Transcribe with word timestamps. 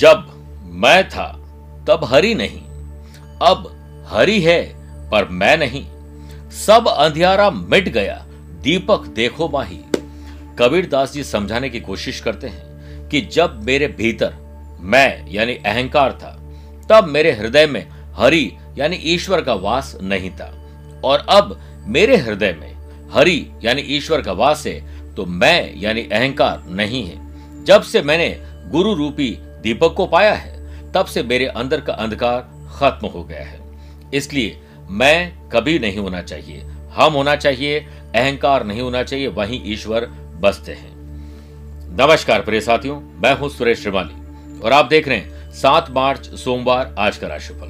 जब 0.00 0.30
मैं 0.72 1.08
था, 1.08 1.32
तब 1.88 2.00
हरि 2.04 2.34
नहीं। 2.34 2.60
अब 3.42 3.76
हरि 4.10 4.40
है, 4.40 4.74
पर 5.10 5.28
मैं 5.28 5.56
नहीं। 5.56 5.86
सब 6.50 6.88
अंधियारा 6.88 7.50
मिट 7.50 7.88
गया। 7.88 8.26
दीपक, 8.62 9.06
देखो 9.06 9.48
माही। 9.48 9.78
कबीर 10.58 10.86
दास 10.86 11.12
जी 11.12 11.24
समझाने 11.24 11.68
की 11.68 11.80
कोशिश 11.80 12.20
करते 12.20 12.48
हैं 12.48 12.62
कि 13.08 13.20
जब 13.20 13.64
मेरे 13.64 13.88
भीतर 13.88 14.34
मैं, 14.80 15.30
यानी 15.30 15.54
अहंकार 15.54 16.12
था, 16.12 16.30
तब 16.90 17.08
मेरे 17.08 17.32
हृदय 17.32 17.66
में 17.66 17.88
हरि, 18.14 18.52
यानी 18.78 18.96
ईश्वर 18.96 19.40
का 19.40 19.54
वास 19.54 19.98
नहीं 20.02 20.30
था। 20.30 20.66
और 21.04 21.18
अब 21.18 21.60
मेरे 21.86 22.16
हृदय 22.16 22.52
में 22.52 22.76
हरि, 23.12 23.46
यानी 23.62 23.82
ईश्वर 23.82 24.22
का 24.22 24.32
वास 24.32 24.66
है 24.66 25.14
तो 25.14 25.26
मैं, 25.26 25.76
यानी 25.76 26.00
अहंकार 26.00 26.64
नहीं 26.66 27.04
है। 27.04 27.30
जब 27.64 27.82
से 27.82 28.02
मैंने 28.02 28.40
गुरु 28.70 28.94
रूपी 28.94 29.38
दीपक 29.62 29.94
को 29.96 30.06
पाया 30.06 30.34
है, 30.34 30.92
तब 30.92 31.06
से 31.06 31.22
मेरे 31.22 31.46
अंदर 31.46 31.80
का 31.80 31.92
अंधकार 31.92 32.40
खत्म 32.74 33.06
हो 33.06 33.24
गया 33.24 33.44
है। 33.44 33.60
इसलिए 34.14 34.60
मैं 34.90 35.48
कभी 35.48 35.78
नहीं 35.78 35.98
होना 35.98 36.22
चाहिए। 36.22 36.60
हम 36.92 37.12
होना 37.12 37.36
चाहिए, 37.36 37.80
अहंकार 38.14 38.64
नहीं 38.64 38.80
होना 38.80 39.02
चाहिए, 39.02 39.26
वहीं 39.26 39.60
ईश्वर 39.64 40.06
बसते 40.40 40.72
हैं। 40.72 40.90
नमस्कार 41.96 42.40
प्रिय 42.40 42.60
साथियों, 42.60 43.00
मैं 43.00 43.38
हूँ 43.38 43.48
सुरेश 43.48 43.82
श्रीमाली, 43.82 44.60
और 44.60 44.72
आप 44.72 44.84
देख 44.84 45.08
रहे 45.08 45.18
हैं 45.18 45.52
सात 45.52 45.90
मार्च, 45.90 46.26
सोमवार, 46.34 46.94
आज 46.98 47.16
का 47.16 47.26
राशिफल। 47.26 47.66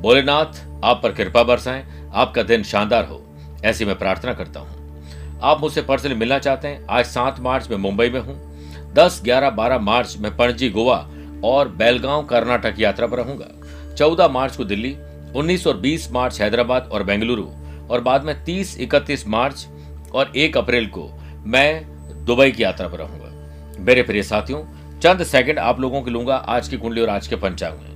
भोलेनाथ, 0.00 0.62
आप 0.84 1.00
पर 1.02 1.12
कृपा 1.12 1.42
बरसाएँ, 1.42 1.84
आपका 2.14 2.42
दिन 2.42 2.62
शानदार 2.62 3.04
हो, 3.04 3.22
ऐसी 3.64 3.84
मैं 3.84 3.98
प्रार्थना 3.98 4.34
करता 4.34 4.60
हूँ। 4.60 5.40
आप 5.42 5.60
मुझसे 5.60 5.82
पर्सनली 5.82 6.14
मिलना 6.14 6.38
चाहते 6.38 6.68
हैं, 6.68 6.86
आज 6.90 7.04
सात 7.04 7.40
मार्च 7.40 7.68
में 7.70 7.76
मुंबई 7.76 8.08
में 8.10 8.20
हूँ, 8.20 8.54
दस, 8.92 9.20
ग्यारह, 9.24 9.50
बारह 9.50 9.78
मार्च 9.78 10.16
में 10.16 10.36
पणजी, 10.36 10.70
गोवा 10.70 11.08
और 11.44 11.68
बेलगांव 11.70 12.24
कर्नाटक 12.24 12.74
यात्रा 12.78 13.06
पर 13.06 13.16
रहूँगा। 13.16 13.94
चौदह 13.94 14.28
मार्च 14.28 14.56
को 14.56 14.64
दिल्ली, 14.64 14.96
उन्नीस 15.36 15.66
और 15.66 15.76
बीस 15.76 16.10
मार्च 16.12 16.40
हैदराबाद 16.40 16.88
और 16.92 17.02
बेंगलुरु, 17.02 17.46
और 17.90 18.00
बाद 18.00 18.24
में 18.24 18.44
तीस, 18.44 18.78
इकतीस 18.80 19.26
मार्च 19.28 19.66
और 20.14 20.32
एक 20.36 20.56
अप्रैल 20.56 20.86
को 20.88 21.08
मैं 21.46 22.24
दुबई 22.24 22.50
की 22.50 22.62
यात्रा 22.62 22.88
पर 22.88 22.98
रहूँगा। 22.98 23.82
मेरे 23.84 24.02
प्रिय 24.02 24.22
साथियों, 24.22 24.62
चंद 25.00 25.22
सेकंड 25.24 25.58
आप 25.58 25.80
लोगों 25.80 26.02
के 26.02 26.10
लूँगा 26.10 26.36
आज 26.36 26.68
की 26.68 26.76
कुंडली 26.76 27.00
और 27.00 27.08
आज 27.08 27.26
के 27.26 27.36
पंचांग 27.36 27.74
में। 27.74 27.92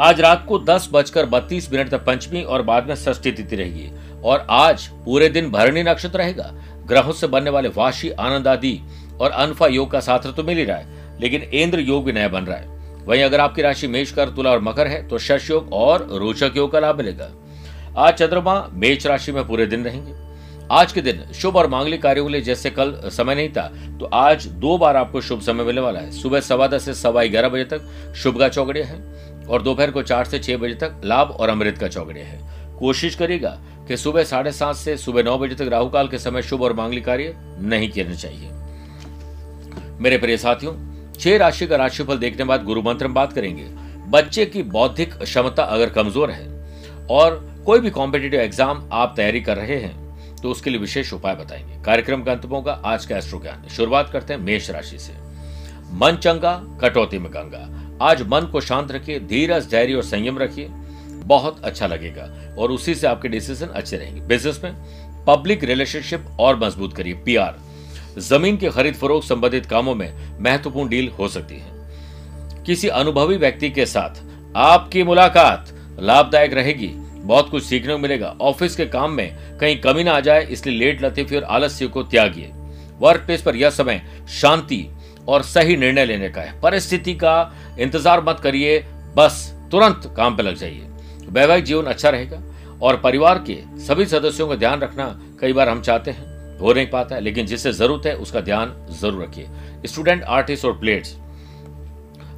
आज 0.00 0.20
रात 0.20 0.44
को 0.48 0.58
दस 0.60 0.88
बजकर 0.92 1.26
बत्तीस 1.26 1.70
मिनट 1.72 1.90
तक 1.90 2.04
पंचमी 2.04 2.42
और 2.42 2.62
बाद 2.62 2.88
में 2.88 2.94
षष्ठी 2.94 3.32
तिथि 3.32 3.56
रहेगी, 3.56 3.90
और 4.24 4.46
आज 4.50 4.86
पूरे 5.04 5.28
दिन 5.28 5.50
भरणी 5.50 5.82
नक्षत्र 5.82 6.18
रहेगा। 6.18 6.50
ग्रहों 6.86 7.12
से 7.12 7.26
बनने 7.26 7.50
वाले 7.50 7.68
वाशी 7.68 8.10
आनंद 8.10 8.48
आदि 8.48 8.78
और 9.20 9.30
अनफा 9.30 9.66
योग 9.66 9.90
का 9.90 10.00
साथ 10.00 10.32
तो 10.36 10.42
मिल 10.44 10.58
ही 10.58 10.64
रहा 10.64 10.76
है। 10.76 10.96
लेकिन 11.20 11.42
इंद्र 11.42 11.80
योग 11.80 12.04
भी 12.04 12.12
नया 12.12 12.28
बन 12.28 12.44
रहा 12.44 12.56
है। 12.56 12.76
वहीं 13.06 13.22
अगर 13.22 13.40
आपकी 13.40 13.62
राशि 13.62 13.86
मेष 13.86 14.10
कर, 14.12 14.28
तुला 14.28 14.50
और 14.50 14.60
मकर 14.60 14.86
है 14.86 15.06
तो 15.08 15.18
शश 15.18 15.50
योग 15.50 15.72
और 15.72 16.06
रोचक 16.12 16.52
योग 16.56 16.72
का 16.72 16.80
लाभ 16.80 16.96
मिलेगा। 16.96 17.30
आज 17.98 18.14
चंद्रमा 18.14 18.66
मेष 18.72 19.06
राशि 19.06 19.32
में 19.32 19.46
पूरे 19.46 19.66
दिन 19.66 19.84
रहेंगे। 19.84 20.12
आज 20.70 20.92
के 20.92 21.00
दिन 21.02 21.22
शुभ 21.34 21.56
और 21.56 21.66
मांगलिक 21.66 22.02
कार्यों 22.02 22.24
के 22.26 22.32
लिए 22.32 22.40
जैसे 22.40 22.70
कल 22.70 22.92
समय 23.06 23.34
नहीं 23.34 23.48
था 23.48 23.62
तो 24.00 24.06
आज 24.06 24.46
दो 24.46 24.76
बार 24.78 24.96
आपको 24.96 25.20
शुभ 25.20 25.40
समय 25.40 25.64
मिलने 25.64 25.80
वाला 25.80 26.00
है। 26.00 26.10
सुबह 26.12 26.40
सवा 26.40 26.66
दस 26.66 26.84
से 26.84 26.94
सवा 26.94 27.24
ग्यारह 27.24 27.48
बजे 27.48 27.64
तक 27.64 28.12
शुभ 28.16 28.38
का 28.38 28.48
चौकड़िया 28.48 28.86
है 28.86 29.46
और 29.46 29.62
दोपहर 29.62 29.90
को 29.90 30.02
चार 30.02 30.24
से 30.24 30.38
छह 30.38 30.56
बजे 30.56 30.74
तक 30.74 31.00
लाभ 31.04 31.30
और 31.30 31.48
अमृत 31.48 31.78
का 31.78 31.88
चौकड़िया 31.88 32.26
है। 32.26 32.76
कोशिश 32.78 33.14
करेगा 33.14 33.58
कि 33.88 33.96
सुबह 33.96 34.24
साढ़े 34.24 34.52
सात 34.52 34.76
से 34.76 34.96
सुबह 34.96 35.22
नौ 35.22 35.38
बजे 35.38 35.54
तक 35.54 35.70
राहु 35.70 35.88
काल 35.88 36.08
के 36.08 36.18
समय 36.18 36.42
शुभ 36.42 36.62
और 36.62 36.72
मांगलिक 36.72 37.04
कार्य 37.04 37.34
नहीं 37.60 37.88
करने 37.88 38.16
चाहिए। 38.16 38.50
मेरे 40.00 40.18
प्रिय 40.18 40.36
साथियों 40.36 40.72
छह 41.20 41.36
राशि 41.36 41.66
का 41.66 41.76
राशिफल 41.76 42.18
देखने 42.18 42.44
बाद 42.44 42.64
गुरु 42.64 42.82
मंत्र 42.82 43.06
में 43.06 43.14
बात 43.14 43.32
करेंगे। 43.32 43.64
बच्चे 44.10 44.44
की 44.46 44.62
बौद्धिक 44.64 45.14
क्षमता 45.14 45.62
अगर 45.64 45.90
कमज़ोर 45.90 46.30
है 46.30 46.46
और 47.10 47.36
कोई 47.66 47.80
भी 47.80 47.90
कॉम्पिटेटिव 47.90 48.40
एग्ज़ाम 48.40 48.88
आप 48.92 49.12
तैयारी 49.16 49.40
कर 49.40 49.56
रहे 49.56 49.76
हैं 49.76 50.36
तो 50.36 50.50
उसके 50.50 50.70
लिए 50.70 50.80
विशेष 50.80 51.12
उपाय 51.12 51.34
बताएँगे। 51.34 51.82
कार्यक्रम 51.84 52.22
का 52.22 52.32
अंत 52.32 52.44
होगा। 52.44 52.72
आज 52.84 53.06
का 53.06 53.16
एस्ट्रो 53.16 53.40
ज्ञान 53.40 53.68
शुरुआत 53.68 54.10
करते 54.10 54.34
हैं 54.34 54.40
मेष 54.40 54.70
राशि 54.70 54.98
से। 54.98 55.12
मन 55.94 56.16
चंगा, 56.16 56.54
कटौती 56.80 57.18
में 57.18 57.30
गंगा। 57.32 57.68
आज 58.02 58.22
मन 58.22 58.46
को 58.52 58.60
शांत 58.60 58.90
रखिए, 58.92 59.20
धीरज, 59.20 59.70
धैर्य 59.70 59.94
और 59.94 60.02
संयम 60.04 60.38
रखिए। 60.38 60.68
बहुत 61.24 61.64
अच्छा 61.64 61.86
लगेगा 61.86 62.28
और 62.58 62.70
उसी 62.70 62.94
से 62.94 63.06
आपके 63.06 63.28
डिसीज़न 63.28 63.66
अच्छे 63.68 63.96
रहेंगे। 63.96 64.20
बिज़नेस 64.20 64.60
में 64.64 64.74
पब्लिक 65.26 65.64
रिलेशनशिप 65.64 66.26
और 66.40 66.58
मज़बूत 66.58 66.94
करिए। 66.96 67.14
पीआर 67.14 67.58
ज़मीन 68.18 68.56
के 68.56 68.68
खरीद 68.68 68.94
फरोख 68.94 69.24
संबंधित 69.24 69.66
कामों 69.66 69.94
में 69.94 70.12
महत्वपूर्ण 70.40 70.88
डील 70.88 71.08
हो 71.08 71.28
सकती 71.28 71.54
है। 71.54 72.64
किसी 72.66 72.88
अनुभवी 72.90 73.36
व्यक्ति 73.36 73.70
के 73.70 73.86
साथ 73.86 74.22
आपकी 74.56 75.02
मुलाकात 75.02 75.74
लाभदायक 76.00 76.52
रहेगी। 76.54 76.90
बहुत 77.18 77.50
कुछ 77.50 77.62
सीखने 77.64 77.92
को 77.92 77.98
मिलेगा। 77.98 78.34
ऑफ़िस 78.40 78.76
के 78.76 78.86
काम 78.86 79.12
में 79.12 79.58
कहीं 79.58 79.80
कमी 79.80 80.04
ना 80.04 80.12
आ 80.12 80.20
जाए, 80.20 80.44
इसलिए 80.44 80.78
लेट 80.78 81.02
लतीफी 81.04 81.36
और 81.36 81.44
आलस्य 81.44 81.86
को 81.86 82.02
त्यागिए। 82.02 82.50
वर्क 83.00 83.20
प्लेस 83.20 83.42
पर 83.42 83.56
यह 83.56 83.70
समय 83.70 84.02
शांति 84.30 84.86
और 85.28 85.42
सही 85.42 85.76
निर्णय 85.76 86.04
लेने 86.04 86.28
का 86.28 86.40
है। 86.40 86.60
परिस्थिति 86.60 87.14
का 87.14 87.52
इंतज़ार 87.78 88.24
मत 88.24 88.40
करिए। 88.40 88.78
बस 89.16 89.44
तुरंत 89.70 90.12
काम 90.16 90.36
पर 90.36 90.42
लग 90.42 90.54
जाइए। 90.54 90.86
वैवाहिक 91.28 91.64
जीवन 91.64 91.84
अच्छा 91.84 92.10
रहेगा 92.10 92.42
और 92.82 92.96
परिवार 92.96 93.44
के 93.46 93.56
सभी 93.78 94.06
सदस्यों 94.06 94.48
का 94.48 94.54
ध्यान 94.54 94.80
रखना 94.80 95.06
कई 95.40 95.52
बार 95.52 95.68
हम 95.68 95.80
चाहते 95.82 96.10
हैं। 96.10 96.37
हो 96.60 96.72
नहीं 96.72 96.86
पाता 96.86 97.14
है, 97.14 97.20
लेकिन 97.20 97.46
जिससे 97.46 97.72
ज़रूरत 97.72 98.06
है, 98.06 98.14
उसका 98.16 98.40
ध्यान 98.40 98.74
ज़रूर 99.00 99.22
रखिए। 99.22 99.48
स्टूडेंट 99.86 100.22
आर्टिस्ट 100.22 100.64
और 100.64 100.78
प्लेयर्स 100.78 101.16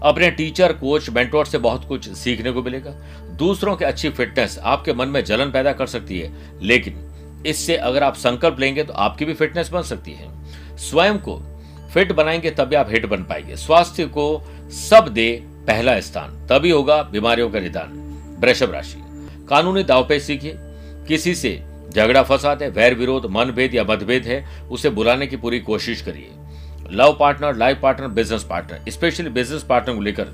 अपने 0.03 0.31
टीचर 0.31 0.73
कोच 0.73 1.09
मेंटोर 1.11 1.47
से 1.47 1.59
बहुत 1.59 1.85
कुछ 1.85 2.09
सीखने 2.09 2.51
को 2.51 2.63
मिलेगा। 2.63 2.91
दूसरों 3.37 3.77
की 3.77 3.85
अच्छी 3.85 4.11
फिटनेस 4.11 4.59
आपके 4.59 4.93
मन 4.93 5.09
में 5.09 5.23
जलन 5.25 5.51
पैदा 5.51 5.73
कर 5.73 5.87
सकती 5.87 6.19
है, 6.21 6.33
लेकिन 6.63 7.43
इससे 7.47 7.77
अगर 7.77 8.03
आप 8.03 8.15
संकल्प 8.15 8.61
लेंगे 8.61 8.85
तो 8.85 8.93
आपकी 8.93 9.25
भी 9.25 9.35
फिटनेस 9.35 9.69
बन 9.69 9.83
सकती 9.83 10.13
है। 10.13 10.29
स्वयं 10.79 11.19
को 11.19 11.41
फिट 11.95 12.13
बनाएँगे 12.13 12.51
तभी 12.51 12.77
आप 12.77 12.91
हिट 12.91 13.07
बन 13.07 13.23
पाएँगे। 13.23 13.57
स्वास्थ्य 13.57 14.05
को 14.07 14.43
सब 14.71 15.09
दे 15.09 15.33
पहला 15.67 15.99
स्थान, 16.01 16.47
तभी 16.47 16.71
होगा 16.71 17.03
बीमारियों 17.03 17.51
का 17.51 17.61
निदान। 17.61 17.99
वृषभ 18.41 18.73
राशि। 18.73 19.03
कानूनी 19.49 19.83
दावपेच 19.83 20.23
सीखिए। 20.23 20.55
किसी 21.09 21.35
से 21.35 21.51
झगड़ा 21.91 22.23
फसाद 22.23 22.63
है, 22.63 22.69
वैर 22.71 22.95
विरोध, 22.95 23.27
मनभेद 23.27 23.75
या 23.75 23.85
मतभेद 23.85 24.27
है, 24.27 24.45
उसे 24.71 24.91
बुलाने 24.91 25.27
की 25.27 25.37
पूरी 25.37 25.61
कोशिश 25.61 26.03
करिए। 26.03 26.31
Love 26.93 27.17
partner, 27.21 27.57
life 27.57 27.81
partner, 27.83 28.09
business 28.09 28.45
partner, 28.45 28.91
specially 28.91 29.31
business 29.31 29.63
partner 29.63 29.95
को 29.95 30.01
लेकर 30.01 30.29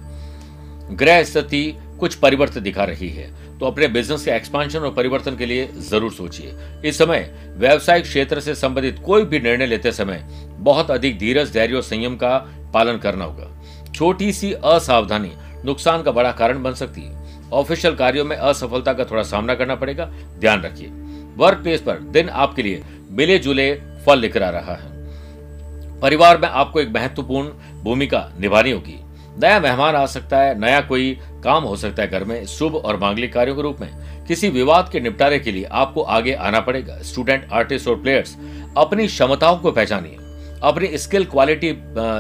ग्रह 0.93 1.23
स्थिति 1.25 1.77
कुछ 2.01 2.15
परिवर्तन 2.15 2.61
दिखा 2.61 2.85
रही 2.85 3.09
है। 3.09 3.59
तो 3.59 3.67
अपने 3.67 3.87
बिज़नेस 3.89 4.25
के 4.25 4.31
एक्सपांशन 4.31 4.79
और 4.79 4.93
परिवर्तन 4.95 5.37
के 5.37 5.47
लिए 5.47 5.69
ज़रूर 5.81 6.13
सोचिए। 6.13 6.55
इस 6.85 6.99
समय 6.99 7.31
व्यवसायिक 7.57 8.05
क्षेत्र 8.05 8.41
से 8.41 8.55
संबंधित 8.55 8.99
कोई 8.99 9.25
भी 9.25 9.41
निर्णय 9.41 9.67
लेते 9.67 9.93
समय 9.93 10.25
बहुत 10.59 10.91
अधिक 10.91 11.19
धीरज, 11.19 11.53
धैर्य 11.53 11.75
और 11.75 11.83
संयम 11.83 12.17
का 12.17 12.37
पालन 12.75 12.99
करना 12.99 13.25
होगा। 13.25 13.93
छोटी 13.95 14.33
सी 14.33 14.53
असावधानी 14.53 15.33
नुकसान 15.65 16.03
का 16.03 16.13
बड़ा 16.13 16.33
कारण 16.33 16.63
बन 16.63 16.75
सकती 16.75 17.03
है। 17.03 17.51
ऑफिशियल 17.53 17.95
कार्यों 17.95 18.25
में 18.25 18.37
असफलता 18.37 18.93
का 18.93 19.05
थोड़ा 19.05 19.23
सामना 19.23 19.55
करना 19.55 19.75
पड़ेगा। 19.75 20.05
ध्यान 20.39 20.63
रखिए। 20.63 20.89
वर्क 21.37 21.59
प्लेस 21.59 21.81
पर 21.81 21.99
दिन 22.11 22.29
आपके 22.29 22.63
लिए 22.63 22.83
मिले 23.11 23.39
जुले 23.39 23.73
फल 24.07 24.21
निकल 24.21 24.41
रहा 24.41 24.75
है। 24.75 26.01
परिवार 26.01 26.39
में 26.39 26.49
आपको 26.49 26.81
एक 26.81 26.89
महत्वपूर्ण 26.89 27.49
भूमिका 27.83 28.29
निभानी 28.41 28.71
होगी। 28.71 29.01
नया 29.43 29.61
मेहमान 29.61 29.95
आ 29.97 30.07
सकता 30.07 30.39
है, 30.39 30.59
नया 30.61 30.81
कोई 30.81 31.19
काम 31.45 31.65
हो 31.65 31.77
सकता 31.77 32.03
है 32.03 32.09
घर 32.09 32.25
में, 32.25 32.47
शुभ 32.47 32.77
और 32.77 32.97
मांगलिक 32.97 33.33
कार्यों 33.33 33.57
के 33.57 33.63
रूप 33.63 33.81
में। 33.81 34.25
किसी 34.27 34.49
विवाद 34.49 34.89
के 34.93 35.01
निपटारे 35.01 35.39
के 35.39 35.53
लिए 35.53 35.65
आपको 35.65 36.03
आगे 36.03 36.33
आना 36.33 36.61
पड़ेगा। 36.61 36.99
स्टूडेंट 36.99 37.49
आर्टिस्ट 37.53 37.89
और 37.89 37.97
प्लेयर्स 37.97 38.37
अपनी 38.77 39.07
क्षमताओं 39.07 39.57
को 39.57 39.73
पहचानिए। 39.73 40.17
अपनी 40.63 40.99
स्किल 40.99 41.25
क्वालिटी 41.25 41.75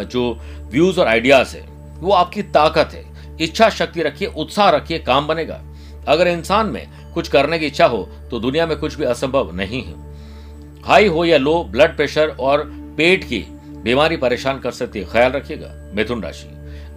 जो 0.07 0.39
व्यूज़ 0.73 1.01
और 1.01 1.07
आइडियाज़ 1.07 1.57
है, 1.57 1.63
वो 1.99 2.13
आपकी 2.13 2.43
ताकत 2.43 2.91
है। 2.93 3.05
इच्छा, 3.41 3.69
शक्ति 3.71 4.03
रखिए, 4.03 4.29
उत्साह 4.29 4.71
रखिए, 4.71 4.99
काम 4.99 5.27
बनेगा। 5.27 5.61
अगर 6.09 6.29
इंसान 6.29 6.67
में 6.67 6.87
कुछ 7.17 7.29
करने 7.29 7.59
की 7.59 7.67
इच्छा 7.67 7.87
हो 7.87 8.03
तो 8.31 8.39
दुनिया 8.41 8.67
में 8.67 8.77
कुछ 8.79 8.95
भी 8.95 9.05
असंभव 9.07 9.55
नहीं 9.55 9.83
है। 9.83 9.95
हाई 10.85 11.07
हो 11.07 11.25
या 11.25 11.39
लो 11.39 11.63
ब्लड 11.65 11.97
प्रेशर 11.97 12.37
और 12.41 12.65
पेट 12.97 13.25
की 13.25 13.39
बीमारी 13.83 14.17
परेशान 14.17 14.59
कर 14.61 14.71
सकती 14.73 14.99
है। 14.99 15.05
ख्याल 15.05 15.33
रखिएगा, 15.33 15.69
मिथुन 15.95 16.23
राशि। 16.23 16.49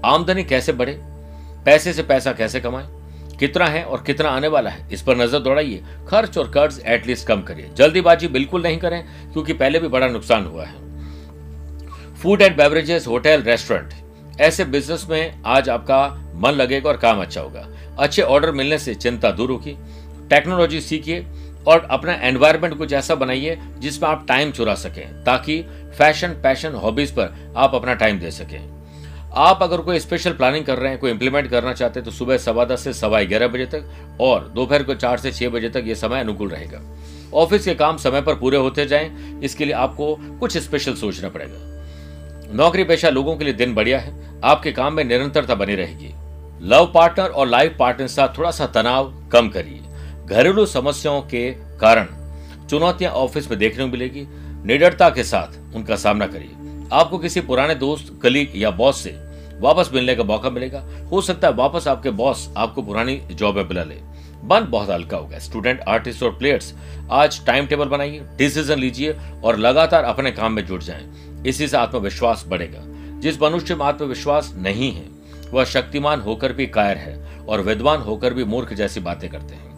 आमदनी 0.05 0.43
कैसे 0.43 0.71
बढ़े? 0.73 0.97
पैसे 1.65 1.93
से 1.93 2.03
पैसा 2.03 2.31
कैसे 2.33 2.59
कमाए? 2.59 2.87
कितना 3.39 3.65
है 3.67 3.83
और 3.83 4.03
कितना 4.03 4.29
आने 4.29 4.47
वाला 4.47 4.69
है? 4.69 4.87
इस 4.91 5.01
पर 5.01 5.17
नज़र 5.17 5.39
दौड़ाइए। 5.39 5.83
खर्च 6.07 6.37
और 6.37 6.49
कर्ज 6.51 6.81
एटलीस्ट 6.87 7.27
कम 7.27 7.41
करिए। 7.41 7.69
जल्दीबाजी 7.77 8.27
बिल्कुल 8.27 8.63
नहीं 8.63 8.77
करें, 8.77 9.03
क्योंकि 9.33 9.53
पहले 9.53 9.79
भी 9.79 9.87
बड़ा 9.87 10.07
नुकसान 10.07 10.45
हुआ 10.45 10.65
है। 10.65 10.87
Food 12.15 12.41
and 12.41 12.57
beverages 12.57 13.07
hotel 13.07 13.41
restaurant 13.41 13.93
ऐसे 14.41 14.65
बिज़नेस 14.65 15.05
में 15.09 15.41
आज 15.47 15.69
आपका 15.69 16.07
मन 16.35 16.51
लगेगा 16.51 16.89
और 16.89 16.97
काम 16.97 17.21
अच्छा 17.21 17.41
होगा। 17.41 17.67
अच्छे 17.99 18.21
ऑर्डर 18.21 18.51
मिलने 18.51 18.77
से 18.77 18.95
चिंता 18.95 19.31
दूर 19.31 19.51
होगी। 19.51 19.75
टेक्नोलॉजी 20.29 20.81
सीखिए 20.81 21.25
और 21.67 21.87
अपना 21.91 22.13
एनवायरमेंट 22.23 22.77
कुछ 22.77 22.93
ऐसा 22.93 23.15
बनाइए 23.15 23.57
जिसमें 23.77 24.09
आप 24.09 24.25
टाइम 24.27 24.51
चुरा 24.51 24.73
सकें, 24.75 25.23
ताकि 25.23 25.61
फ़ैशन, 25.97 26.27
पैशन, 26.43 26.73
हॉबीज 26.75 27.11
पर 27.11 27.53
आप 27.57 27.75
अपना 27.75 27.93
टाइम 27.93 28.19
दे 28.19 28.31
सकें। 28.31 28.59
आप 29.37 29.59
अगर 29.63 29.77
कोई 29.77 29.99
स्पेशल 29.99 30.33
प्लानिंग 30.33 30.65
कर 30.65 30.77
रहे 30.77 30.91
हैं, 30.91 30.99
कोई 30.99 31.11
इंप्लीमेंट 31.11 31.49
करना 31.49 31.73
चाहते 31.73 31.99
हैं 31.99 32.05
तो 32.05 32.11
सुबह 32.11 32.37
सवा 32.37 32.65
दस 32.65 32.83
से 32.83 32.93
सवा 32.93 33.21
ग्यारह 33.23 33.47
बजे 33.47 33.65
तक 33.65 34.17
और 34.21 34.47
दोपहर 34.55 34.83
को 34.83 34.93
चार 34.95 35.17
से 35.17 35.31
छह 35.31 35.49
बजे 35.49 35.69
तक 35.69 35.83
ये 35.85 35.95
समय 35.95 36.19
अनुकूल 36.19 36.49
रहेगा। 36.49 36.81
ऑफ़िस 37.33 37.65
के 37.65 37.75
काम 37.75 37.97
समय 37.97 38.21
पर 38.21 38.35
पूरे 38.35 38.57
होते 38.57 38.85
जाएँ, 38.85 39.39
इसके 39.43 39.65
लिए 39.65 39.73
आपको 39.73 40.15
कुछ 40.39 40.57
स्पेशल 40.57 40.93
सोचना 40.93 41.29
पड़ेगा। 41.29 42.53
नौकरी 42.53 42.83
पेशा 42.83 43.09
लोगों 43.09 43.35
के 43.37 43.45
लिए 43.45 43.53
दिन 43.53 43.75
बढ़िया 43.75 43.99
है, 43.99 44.13
आपके 44.43 44.71
काम 44.71 44.93
में 44.93 45.03
निरंतरता 45.03 45.55
बनी 45.55 45.75
रहेगी। 45.75 46.13
लव 46.61 46.91
पार्टनर 46.93 47.25
और 47.25 47.47
लाइफ 47.47 47.75
पार्टनर 47.79 48.07
साथ 48.07 48.37
थोड़ा 48.37 48.51
सा 48.51 48.65
तनाव 48.67 49.13
कम 49.31 49.49
करिए। 49.49 49.81
घरेलू 50.29 50.65
समस्याओं 50.65 51.21
के 51.21 51.51
कारण 51.51 52.07
चुनौतियाँ 52.67 53.11
ऑफ़िस 53.11 53.49
में 53.49 53.59
देखने 53.59 53.83
को 53.83 53.91
मिलेगी। 53.91 54.25
निडरता 54.67 55.09
के 55.09 55.23
साथ 55.23 55.75
उनका 55.75 55.95
सामना 55.95 56.27
करिए। 56.27 56.49
आपको 56.93 57.17
किसी 57.17 57.41
पुराने 57.41 57.75
दोस्त, 57.75 58.19
कलीग 58.23 58.51
या 58.55 58.71
बॉस 58.71 59.01
से 59.01 59.09
वापस 59.59 59.89
मिलने 59.93 60.15
का 60.15 60.23
मौका 60.23 60.49
मिलेगा। 60.49 60.87
हो 61.11 61.21
सकता 61.21 61.47
है 61.47 61.53
वापस 61.53 61.87
आपके 61.87 62.09
बॉस 62.09 62.53
आपको 62.57 62.81
पुरानी 62.81 63.15
जॉब 63.31 63.55
में 63.55 63.67
बुला 63.67 63.83
ले। 63.83 63.95
मन 64.43 64.67
बहुत 64.69 64.89
हल्का 64.89 65.17
होगा। 65.17 65.39
स्टूडेंट, 65.39 65.81
आर्टिस्ट 65.81 66.23
और 66.23 66.31
प्लेयर्स, 66.31 66.73
आज 67.11 67.45
टाइम 67.45 67.65
टेबल 67.65 67.85
बनाइए, 67.85 68.21
डिसीज़न 68.37 68.79
लीजिए 68.79 69.17
और 69.43 69.57
लगातार 69.57 70.03
अपने 70.03 70.31
काम 70.31 70.53
में 70.53 70.65
जुट 70.65 70.83
जाएँ। 70.83 71.07
इसी 71.47 71.67
से 71.67 71.77
आत्मविश्वास 71.77 72.45
बढ़ेगा। 72.47 72.83
जिस 73.19 73.41
मनुष्य 73.41 73.75
में 73.75 73.85
आत्मविश्वास 73.85 74.53
नहीं 74.57 74.91
है, 74.91 75.05
वह 75.51 75.63
शक्तिमान 75.63 76.21
होकर 76.21 76.53
भी 76.53 76.67
कायर 76.67 76.97
है 76.97 77.45
और 77.49 77.61
विद्वान 77.61 78.01
होकर 78.01 78.33
भी 78.33 78.43
मूर्ख 78.43 78.73
जैसी 78.73 78.99
बातें 78.99 79.29
करते 79.29 79.55
हैं। 79.55 79.68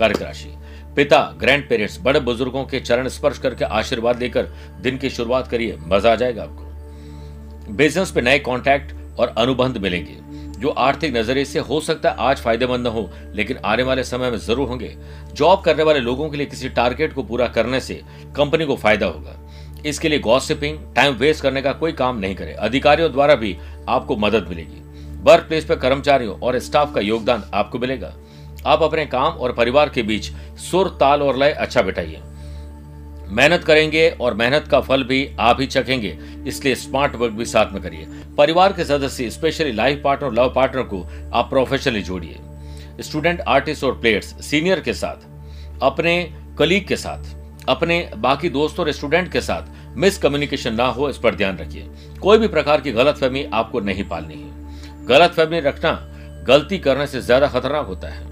कर्क 0.00 0.22
राशि। 0.22 0.54
पिता 0.96 1.18
ग्रैंड 1.40 1.68
पेरेंट्स 1.68 2.00
बड़े 2.00 2.20
बुज़ुर्गों 2.20 2.64
के 2.64 2.80
चरण 2.80 3.08
स्पर्श 3.08 3.38
करके 3.38 3.64
आशीर्वाद 3.64 4.20
लेकर 4.20 4.48
दिन 4.80 4.96
की 4.98 5.10
शुरुआत 5.10 5.48
करिए, 5.48 5.76
मज़ा 5.82 6.12
आ 6.12 6.14
जाएगा 6.16 6.42
आपको। 6.42 7.72
बिज़नेस 7.72 8.10
पे 8.10 8.20
नए 8.20 8.38
कॉन्टैक्ट 8.40 8.94
और 9.18 9.34
अनुबंध 9.38 9.76
मिलेंगे, 9.78 10.16
जो 10.60 10.68
आर्थिक 10.68 11.16
नज़रिए 11.16 11.44
से 11.44 11.58
हो 11.60 11.80
सकता 11.80 12.10
है 12.10 12.16
आज 12.20 12.38
फ़ायदेमंद 12.38 12.86
न 12.86 12.90
हो, 12.90 13.08
लेकिन 13.34 13.58
आने 13.64 13.82
वाले 13.82 14.04
समय 14.04 14.30
में 14.30 14.38
ज़रूर 14.38 14.68
होंगे। 14.68 14.94
जॉब 15.34 15.62
करने 15.62 15.82
वाले 15.82 16.00
लोगों 16.00 16.28
के 16.30 16.36
लिए 16.36 16.46
किसी 16.46 16.68
टारगेट 16.70 17.12
को 17.12 17.22
पूरा 17.22 17.46
करने 17.48 17.80
से 17.80 18.00
कंपनी 18.36 18.64
को 18.64 18.76
फ़ायदा 18.76 19.06
होगा। 19.06 19.36
इसके 19.86 20.08
लिए 20.08 20.18
गॉसिपिंग 20.18 20.78
टाइम 20.96 21.14
वेस्ट 21.14 21.42
करने 21.42 21.62
का 21.62 21.72
कोई 21.72 21.92
काम 21.92 22.18
नहीं 22.18 22.34
करे। 22.34 22.52
अधिकारियों 22.60 23.12
द्वारा 23.12 23.34
भी 23.34 23.56
आपको 23.88 24.16
मदद 24.16 24.48
मिलेगी। 24.48 24.82
वर्क 25.22 25.44
प्लेस 25.44 25.64
पर 25.64 25.76
कर्मचारियों 25.76 26.38
और 26.40 26.58
स्टाफ 26.58 26.94
का 26.94 27.00
योगदान 27.00 27.44
आपको 27.54 27.78
मिलेगा। 27.78 28.12
आप 28.66 28.82
अपने 28.82 29.04
काम 29.06 29.32
और 29.32 29.52
परिवार 29.52 29.88
के 29.88 30.02
बीच 30.02 30.30
सुर, 30.60 30.88
ताल 30.90 31.22
और 31.22 31.36
लय 31.36 31.50
अच्छा 31.50 31.82
बिठाइए। 31.82 32.20
मेहनत 33.28 33.64
करेंगे 33.64 34.08
और 34.10 34.34
मेहनत 34.34 34.66
का 34.68 34.80
फल 34.80 35.02
भी 35.04 35.28
आप 35.40 35.60
ही 35.60 35.66
चखेंगे, 35.66 36.16
इसलिए 36.46 36.74
स्मार्ट 36.74 37.14
वर्क 37.14 37.32
भी 37.32 37.44
साथ 37.46 37.72
में 37.72 37.82
करिए। 37.82 38.06
परिवार 38.38 38.72
के 38.72 38.84
सदस्य 38.84 39.30
specially 39.30 39.72
life 39.72 40.00
partner 40.04 40.32
love 40.32 40.52
partner 40.54 40.82
को 40.84 41.04
आप 41.34 41.50
प्रोफेशनली 41.50 42.02
जोड़िए। 42.02 42.38
स्टूडेंट 43.00 43.40
आर्टिस्ट 43.40 43.84
और 43.84 43.98
प्लेयर्स 44.00 44.34
सीनियर 44.44 44.80
के 44.80 44.94
साथ, 44.94 45.26
अपने 45.82 46.32
कलीग 46.58 46.86
के 46.88 46.96
साथ, 46.96 47.34
अपने 47.68 48.08
बाकी 48.16 48.48
दोस्तों 48.50 48.84
और 48.86 48.92
स्टूडेंट 48.92 49.30
के 49.32 49.40
साथ 49.40 49.96
मिसकम्युनिकेशन 49.96 50.74
ना 50.74 50.86
हो, 50.86 51.08
इस 51.10 51.18
पर 51.18 51.34
ध्यान 51.34 51.58
रखिए। 51.58 51.88
कोई 52.20 52.38
भी 52.38 52.48
प्रकार 52.48 52.80
की 52.80 52.92
गलत 52.92 53.16
फहमी 53.16 53.44
आपको 53.44 53.80
नहीं 53.80 54.04
पालनी 54.04 54.34
है। 54.34 55.06
गलत 55.06 55.30
फहमी 55.30 55.60
रखना 55.60 55.92
गलती 56.46 56.78
करने 56.78 57.06
से 57.06 57.20
ज़्यादा 57.20 57.48
खतरनाक 57.48 57.86
होता 57.86 58.08
है। 58.08 58.29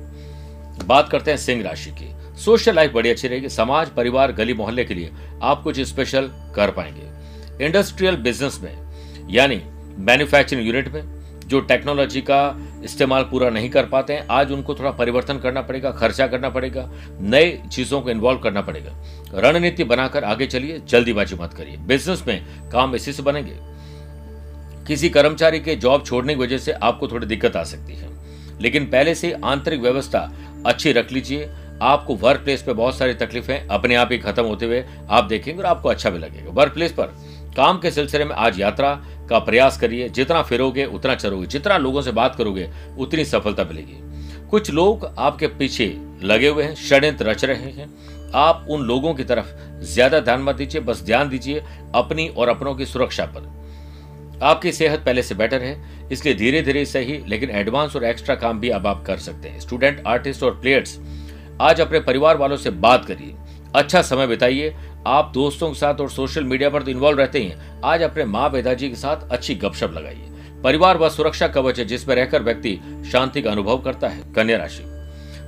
बात 0.85 1.09
करते 1.09 1.31
हैं 1.31 1.39
सिंह 1.39 1.63
राशि 1.63 1.91
की। 1.91 2.39
सोशल 2.39 2.75
लाइफ 2.75 2.93
बड़ी 2.93 3.11
अच्छी 3.11 3.29
रहेगी। 3.29 3.49
समाज, 3.49 3.89
परिवार, 3.89 4.33
गली 4.33 4.55
मोहल्ले 4.55 4.85
के 4.85 4.95
लिए 4.95 5.11
आप 5.43 5.63
कुछ 5.63 5.81
स्पेशल 5.81 6.31
कर 6.55 6.71
पाएँगे। 6.71 7.19
इंडस्ट्रियल 7.65 8.17
बिज़नेस 8.17 8.61
में, 8.63 8.79
यानी 9.31 9.63
मैन्युफैक्चरिंग 9.99 10.67
यूनिट 10.67 10.89
में, 10.89 11.19
जो 11.47 11.61
टेक्नोलॉजी 11.61 12.21
का 12.21 12.69
इस्तेमाल 12.85 13.23
पूरा 13.23 13.51
नहीं 13.51 13.71
कर 13.71 13.87
पाते 13.87 14.13
हैं, 14.13 14.27
आज 14.31 14.53
उनको 14.53 14.75
थोड़ा 14.75 14.91
परिवर्तन 14.91 15.39
करना 15.39 15.63
पड़ेगा, 15.63 15.91
खर्चा 15.91 16.27
करना 16.27 16.49
पड़ेगा, 16.49 16.91
नए 17.21 17.63
चीज़ों 17.73 18.01
को 18.01 18.11
इन्वॉल्व 18.11 18.39
करना 18.39 18.61
पड़ेगा। 18.61 18.93
रणनीति 19.35 19.85
बनाकर 19.85 20.25
आगे 20.25 20.47
चलिए, 20.47 20.79
जल्दीबाजी 20.79 21.37
मत 21.37 21.55
करिए। 21.55 21.77
बिज़नेस 21.77 22.25
में 22.29 22.71
काम 22.71 22.95
इसी 22.95 23.13
से 23.13 23.23
बनेंगे। 23.23 23.57
किसी 24.87 25.09
कर्मचारी 25.09 25.61
के 25.61 25.77
जॉब 25.77 26.05
छोड़ने 26.07 26.35
की 26.35 26.41
वजह 26.41 26.59
से 26.59 26.73
आपको 26.73 27.09
थोड़ी 27.09 27.27
दिक्कत 27.27 27.57
आ 27.57 27.65
सकती 27.65 27.95
है। 27.95 28.09
लेकिन 28.61 28.85
पहले 28.85 29.15
से 29.15 29.33
आंतरिक 29.45 29.81
व्यवस्था 29.81 30.33
अच्छी 30.67 30.93
रख 30.93 31.13
लीजिए। 31.13 31.49
आपको 31.83 32.15
वर्क 32.17 32.41
प्लेस 32.41 32.63
पर 32.63 32.73
बहुत 32.73 32.97
सारी 32.97 33.15
तकलीफें 33.15 33.67
अपने 33.67 33.95
आप 33.95 34.09
ही 34.13 34.19
खत्म 34.19 34.45
होते 34.45 34.67
हुए 34.67 34.85
आप 35.11 35.25
देखेंगे 35.25 35.61
और 35.63 35.67
आपको 35.67 35.89
अच्छा 35.89 36.11
भी 36.11 36.19
लगेगा। 36.19 36.51
वर्क 36.53 36.73
प्लेस 36.75 36.93
पर 36.93 37.15
काम 37.57 37.79
के 37.79 37.91
सिलसिले 37.91 38.25
में 38.25 38.35
आज 38.37 38.61
यात्रा 38.61 38.95
का 39.31 39.39
प्रयास 39.39 39.79
करिए। 39.79 40.09
जितना 40.09 40.43
फिरोगे, 40.43 40.85
उतना 40.85 41.15
चलोगे 41.15 41.47
जितना 41.47 41.77
लोगों 41.79 42.03
से 42.03 42.13
बात 42.13 42.35
करोगे, 42.35 42.69
उतनी 42.99 43.25
सफलता 43.25 43.65
मिलेगी। 43.65 44.49
कुछ 44.51 44.71
लोग 44.71 45.05
आपके 45.19 45.47
पीछे 45.49 45.87
लगे 46.23 46.49
हुए 46.49 46.65
हैं, 46.65 46.75
षड्यंत्र 46.75 47.27
रच 47.27 47.45
रहे 47.45 47.71
हैं। 47.73 47.89
आप 48.37 48.67
उन 48.71 48.83
लोगों 48.83 49.15
की 49.15 49.25
तरफ़ 49.25 49.83
ज़्यादा 49.85 50.21
ध्यान 50.21 50.43
मत 50.43 50.55
दीजिए, 50.55 50.81
बस 50.81 51.03
ध्यान 51.03 51.29
दीजिए 51.29 51.63
अपनी 51.95 52.29
और 52.29 52.49
अपनों 52.49 52.75
की 52.75 52.87
सुरक्षा 52.87 53.25
पर। 53.27 53.58
आपकी 54.43 54.73
सेहत 54.73 55.01
पहले 55.01 55.23
से 55.23 55.35
बेटर 55.35 55.63
है, 55.63 56.09
इसलिए 56.13 56.35
धीरे 56.35 56.61
धीरे 56.63 56.85
सही 56.87 57.19
लेकिन 57.29 57.51
एडवांस 57.51 57.97
और 57.97 58.05
एक्स्ट्रा 58.05 58.35
काम 58.35 58.61
भी 58.61 58.69
अब 58.69 58.87
आप 58.87 59.05
कर 59.07 59.17
सकते 59.19 59.49
हैं। 59.49 59.61
स्टूडेंट 59.61 60.03
आर्टिस्ट 60.07 60.43
और 60.43 60.61
प्लेयर्स 60.61 60.99
आज 61.61 61.81
अपने 61.81 62.01
परिवार 62.01 62.37
वालों 62.37 62.57
से 62.57 62.71
बात 62.71 63.05
करिए। 63.05 63.35
अच्छा 63.75 64.03
समय 64.03 64.27
बिताइए। 64.27 64.75
आप 65.07 65.31
दोस्तों 65.35 65.69
के 65.69 65.79
साथ 65.79 66.01
और 66.01 66.11
सोशल 66.11 66.45
मीडिया 66.45 66.71
पर 66.71 66.83
तो 66.83 66.91
इन्वॉल्व 66.91 67.19
रहते 67.19 67.43
हैं 67.43 67.81
आज 67.85 68.03
अपने 68.03 68.25
माँ 68.25 68.49
पिताजी 68.51 68.89
के 68.89 68.97
साथ 68.97 69.29
अच्छी 69.31 69.55
गपशप 69.55 69.93
लगाइए। 69.95 70.61
परिवार 70.65 70.99
व 70.99 71.09
सुरक्षा 71.09 71.49
कवच 71.49 71.79
है 71.79 71.85
जिसमें 71.85 72.15
रहकर 72.17 72.43
व्यक्ति 72.43 72.79
शांति 73.13 73.43
का 73.43 73.51
अनुभव 73.51 73.79
करता 73.79 74.09
है, 74.09 74.23
कन्या 74.35 74.57
राशि। 74.57 74.85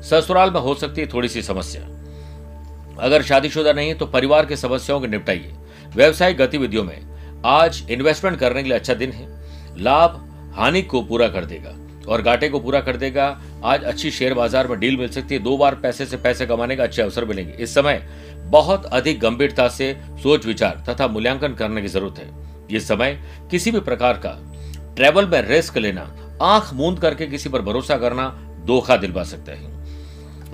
ससुराल 0.05 0.51
में 0.51 0.61
हो 0.61 0.75
सकती 0.75 1.01
है 1.01 1.07
थोड़ी 1.07 1.29
सी 1.29 1.43
समस्या। 1.43 1.83
अगर 3.01 3.23
शादीशुदा 3.23 3.73
नहीं 3.73 3.89
है 3.89 3.95
तो 3.95 4.07
परिवार 4.07 4.47
की 4.47 4.57
समस्याओं 4.57 5.01
को 5.01 5.07
निपटाइए। 5.07 5.53
व्यवसायिक 5.95 6.37
गतिविधियों 6.37 6.85
में 6.85 7.10
आज 7.47 7.83
इन्वेस्टमेंट 7.91 8.39
करने 8.39 8.63
के 8.63 8.69
लिए 8.69 8.79
अच्छा 8.79 8.95
दिन 8.95 9.13
है। 9.13 9.29
लाभ 9.79 10.53
हानि 10.57 10.83
को 10.83 11.01
पूरा 11.03 11.29
कर 11.29 11.45
देगा 11.45 11.75
और 12.09 12.23
घाटे 12.23 12.49
को 12.49 12.61
पूरा 12.61 12.81
कर 12.81 12.97
देगा। 12.97 13.27
आज 13.65 13.85
अच्छी 13.85 14.11
शेयर 14.11 14.35
बाज़ार 14.35 14.69
में 14.69 14.79
डील 14.81 14.97
मिल 14.97 15.09
सकती 15.09 15.35
है। 15.35 15.43
दो 15.43 15.57
बार 15.57 15.75
पैसे 15.75 16.07
से 16.07 16.17
पैसे 16.17 16.47
कमाने 16.47 16.77
का 16.77 16.83
अच्छे 16.85 17.03
अवसर 17.03 17.25
मिलेंगे। 17.25 17.53
इस 17.55 17.75
समय 17.75 18.03
बहुत 18.47 18.85
अधिक 18.85 19.21
गंभीरता 19.21 19.69
से 19.69 19.93
सोच 20.23 20.47
विचार 20.47 20.85
तथा 20.89 21.07
मूल्यांकन 21.09 21.55
करने 21.55 21.83
की 21.83 21.89
ज़रूरत 21.89 22.19
है। 22.19 22.29
ये 22.71 22.81
समय 22.81 23.19
किसी 23.51 23.71
भी 23.71 23.81
प्रकार 23.81 24.21
का 24.27 24.37
ट्रेवल 24.97 25.27
में 25.27 25.41
रिस्क 25.43 25.79
लेना, 25.79 26.11
आँख 26.43 26.73
मूंद 26.75 26.99
करके 27.01 27.27
किसी 27.27 27.49
पर 27.49 27.63
भरोसा 27.63 27.97
करना 27.97 28.29
धोखा 28.67 28.97
दिलवा 28.97 29.25
सकता 29.25 29.53
है। 29.53 29.79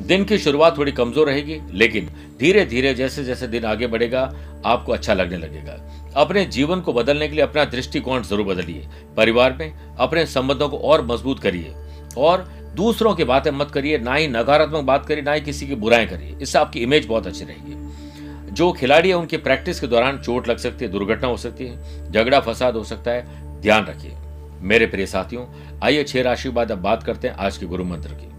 दिन 0.06 0.24
की 0.24 0.38
शुरुआत 0.38 0.76
थोड़ी 0.78 0.92
कमज़ोर 0.92 1.26
रहेगी, 1.26 1.60
लेकिन 1.72 2.08
धीरे 2.40 2.64
धीरे 2.66 2.94
जैसे 2.94 3.24
जैसे 3.24 3.46
दिन 3.48 3.64
आगे 3.64 3.86
बढ़ेगा, 3.86 4.22
आपको 4.66 4.92
अच्छा 4.92 5.14
लगने 5.14 5.36
लगेगा। 5.36 5.76
अपने 6.16 6.44
जीवन 6.44 6.80
को 6.80 6.92
बदलने 6.92 7.28
के 7.28 7.34
लिए 7.34 7.44
अपना 7.44 7.64
दृष्टिकोण 7.64 8.22
ज़रूर 8.22 8.46
बदलिए। 8.46 8.86
परिवार 9.16 9.52
में 9.52 9.96
अपने 9.98 10.26
संबंधों 10.26 10.68
को 10.68 10.78
और 10.78 11.06
मज़बूत 11.06 11.40
करिए। 11.40 11.74
और 12.18 12.52
दूसरों 12.74 13.14
की 13.14 13.24
बातें 13.24 13.50
मत 13.50 13.70
करिए, 13.70 13.98
ना 13.98 14.14
ही 14.14 14.28
नकारात्मक 14.28 14.84
बात 14.84 15.06
करिए, 15.06 15.22
ना 15.22 15.32
ही 15.32 15.40
किसी 15.40 15.66
की 15.66 15.74
बुराएँ 15.74 16.06
करिए। 16.06 16.36
इससे 16.42 16.58
आपकी 16.58 16.80
इमेज 16.80 17.06
बहुत 17.06 17.26
अच्छी 17.26 17.44
रहेगी। 17.44 18.52
जो 18.52 18.72
खिलाड़ी 18.72 19.08
है, 19.08 19.14
उनकी 19.14 19.36
प्रैक्टिस 19.36 19.80
के 19.80 19.86
दौरान 19.86 20.18
चोट 20.18 20.48
लग 20.48 20.56
सकती 20.56 20.84
है, 20.84 20.90
दुर्घटना 20.90 21.28
हो 21.28 21.36
सकती 21.36 21.66
है, 21.66 22.12
झगड़ा, 22.12 22.40
फसाद 22.40 22.76
हो 22.76 22.84
सकता 22.84 23.10
है, 23.10 23.26
ध्यान 23.60 23.86
रखिए। 23.86 24.12
मेरे 24.60 24.86
प्रिय 24.86 25.06
साथियों, 25.06 25.44
आइए 25.84 26.04
छह 26.04 26.22
राशि 26.22 26.48
बाद 26.48 26.72
अब 26.72 26.78
बात 26.78 27.02
करते 27.02 27.28
हैं 27.28 27.34
आज 27.34 27.56
के 27.56 27.66
गुरु 27.66 27.84
मंत्र 27.84 28.08
की। 28.08 28.30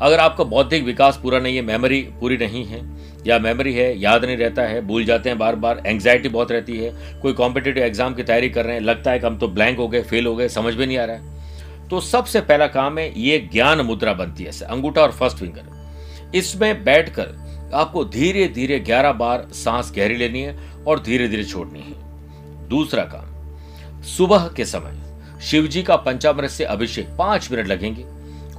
अगर 0.00 0.18
आपका 0.18 0.44
बौद्धिक 0.44 0.84
विकास 0.84 1.20
पूरा 1.22 1.38
नहीं 1.38 1.56
है 1.56 1.62
मेमोरी 1.62 2.00
पूरी 2.20 2.36
नहीं 2.36 2.64
है 2.64 2.80
या 3.26 3.38
मेमोरी 3.38 3.72
है, 3.74 3.98
याद 4.00 4.24
नहीं 4.24 4.36
रहता 4.36 4.62
है, 4.62 4.80
भूल 4.80 5.04
जाते 5.04 5.28
हैं 5.28 5.38
बार 5.38 5.56
बार 5.56 5.82
एंग्जाइटी 5.86 6.28
बहुत 6.28 6.52
रहती 6.52 6.76
है, 6.76 6.92
कोई 7.22 7.32
कॉम्पिटेटिव 7.32 7.82
एग्ज़ाम 7.84 8.14
की 8.14 8.22
तैयारी 8.22 8.48
कर 8.50 8.64
रहे 8.64 8.74
हैं, 8.74 8.82
लगता 8.82 9.10
है 9.10 9.18
कि 9.18 9.26
हम 9.26 9.38
तो 9.38 9.48
ब्लैंक 9.48 9.78
हो 9.78 9.88
गए 9.88 10.02
फेल 10.02 10.26
हो 10.26 10.34
गए, 10.36 10.48
समझ 10.48 10.74
में 10.74 10.86
नहीं 10.86 10.98
आ 10.98 11.04
रहा 11.04 11.16
है। 11.16 11.88
तो 11.88 12.00
सबसे 12.00 12.40
पहला 12.40 12.66
काम 12.68 12.98
है, 12.98 13.12
ये 13.18 13.38
ज्ञान 13.52 13.80
मुद्रा 13.80 14.12
बनती 14.14 14.44
है 14.44 14.52
अंगूठा 14.62 15.02
और 15.02 15.12
फ़र्स्ट 15.12 15.38
फिंगर 15.38 16.36
इसमें 16.36 16.84
बैठकर 16.84 17.38
आपको 17.74 18.04
धीरे 18.06 18.46
धीरे 18.48 18.78
ग्यारह 18.80 19.12
बार 19.14 19.46
सांस 19.54 19.92
गहरी 19.96 20.16
लेनी 20.16 20.40
है 20.40 20.56
और 20.86 21.00
धीरे 21.00 21.28
धीरे 21.28 21.44
छोड़नी 21.44 21.80
है। 21.80 22.68
दूसरा 22.68 23.02
काम, 23.04 24.02
सुबह 24.06 24.48
के 24.56 24.64
समय, 24.64 24.96
शिवजी 25.40 25.82
का 25.82 25.96
पंचामृत 25.98 26.50
से 26.50 26.64
अभिषेक, 26.66 27.08
पाँच 27.18 27.50
मिनट 27.52 27.66
लगेंगे। 27.66 28.04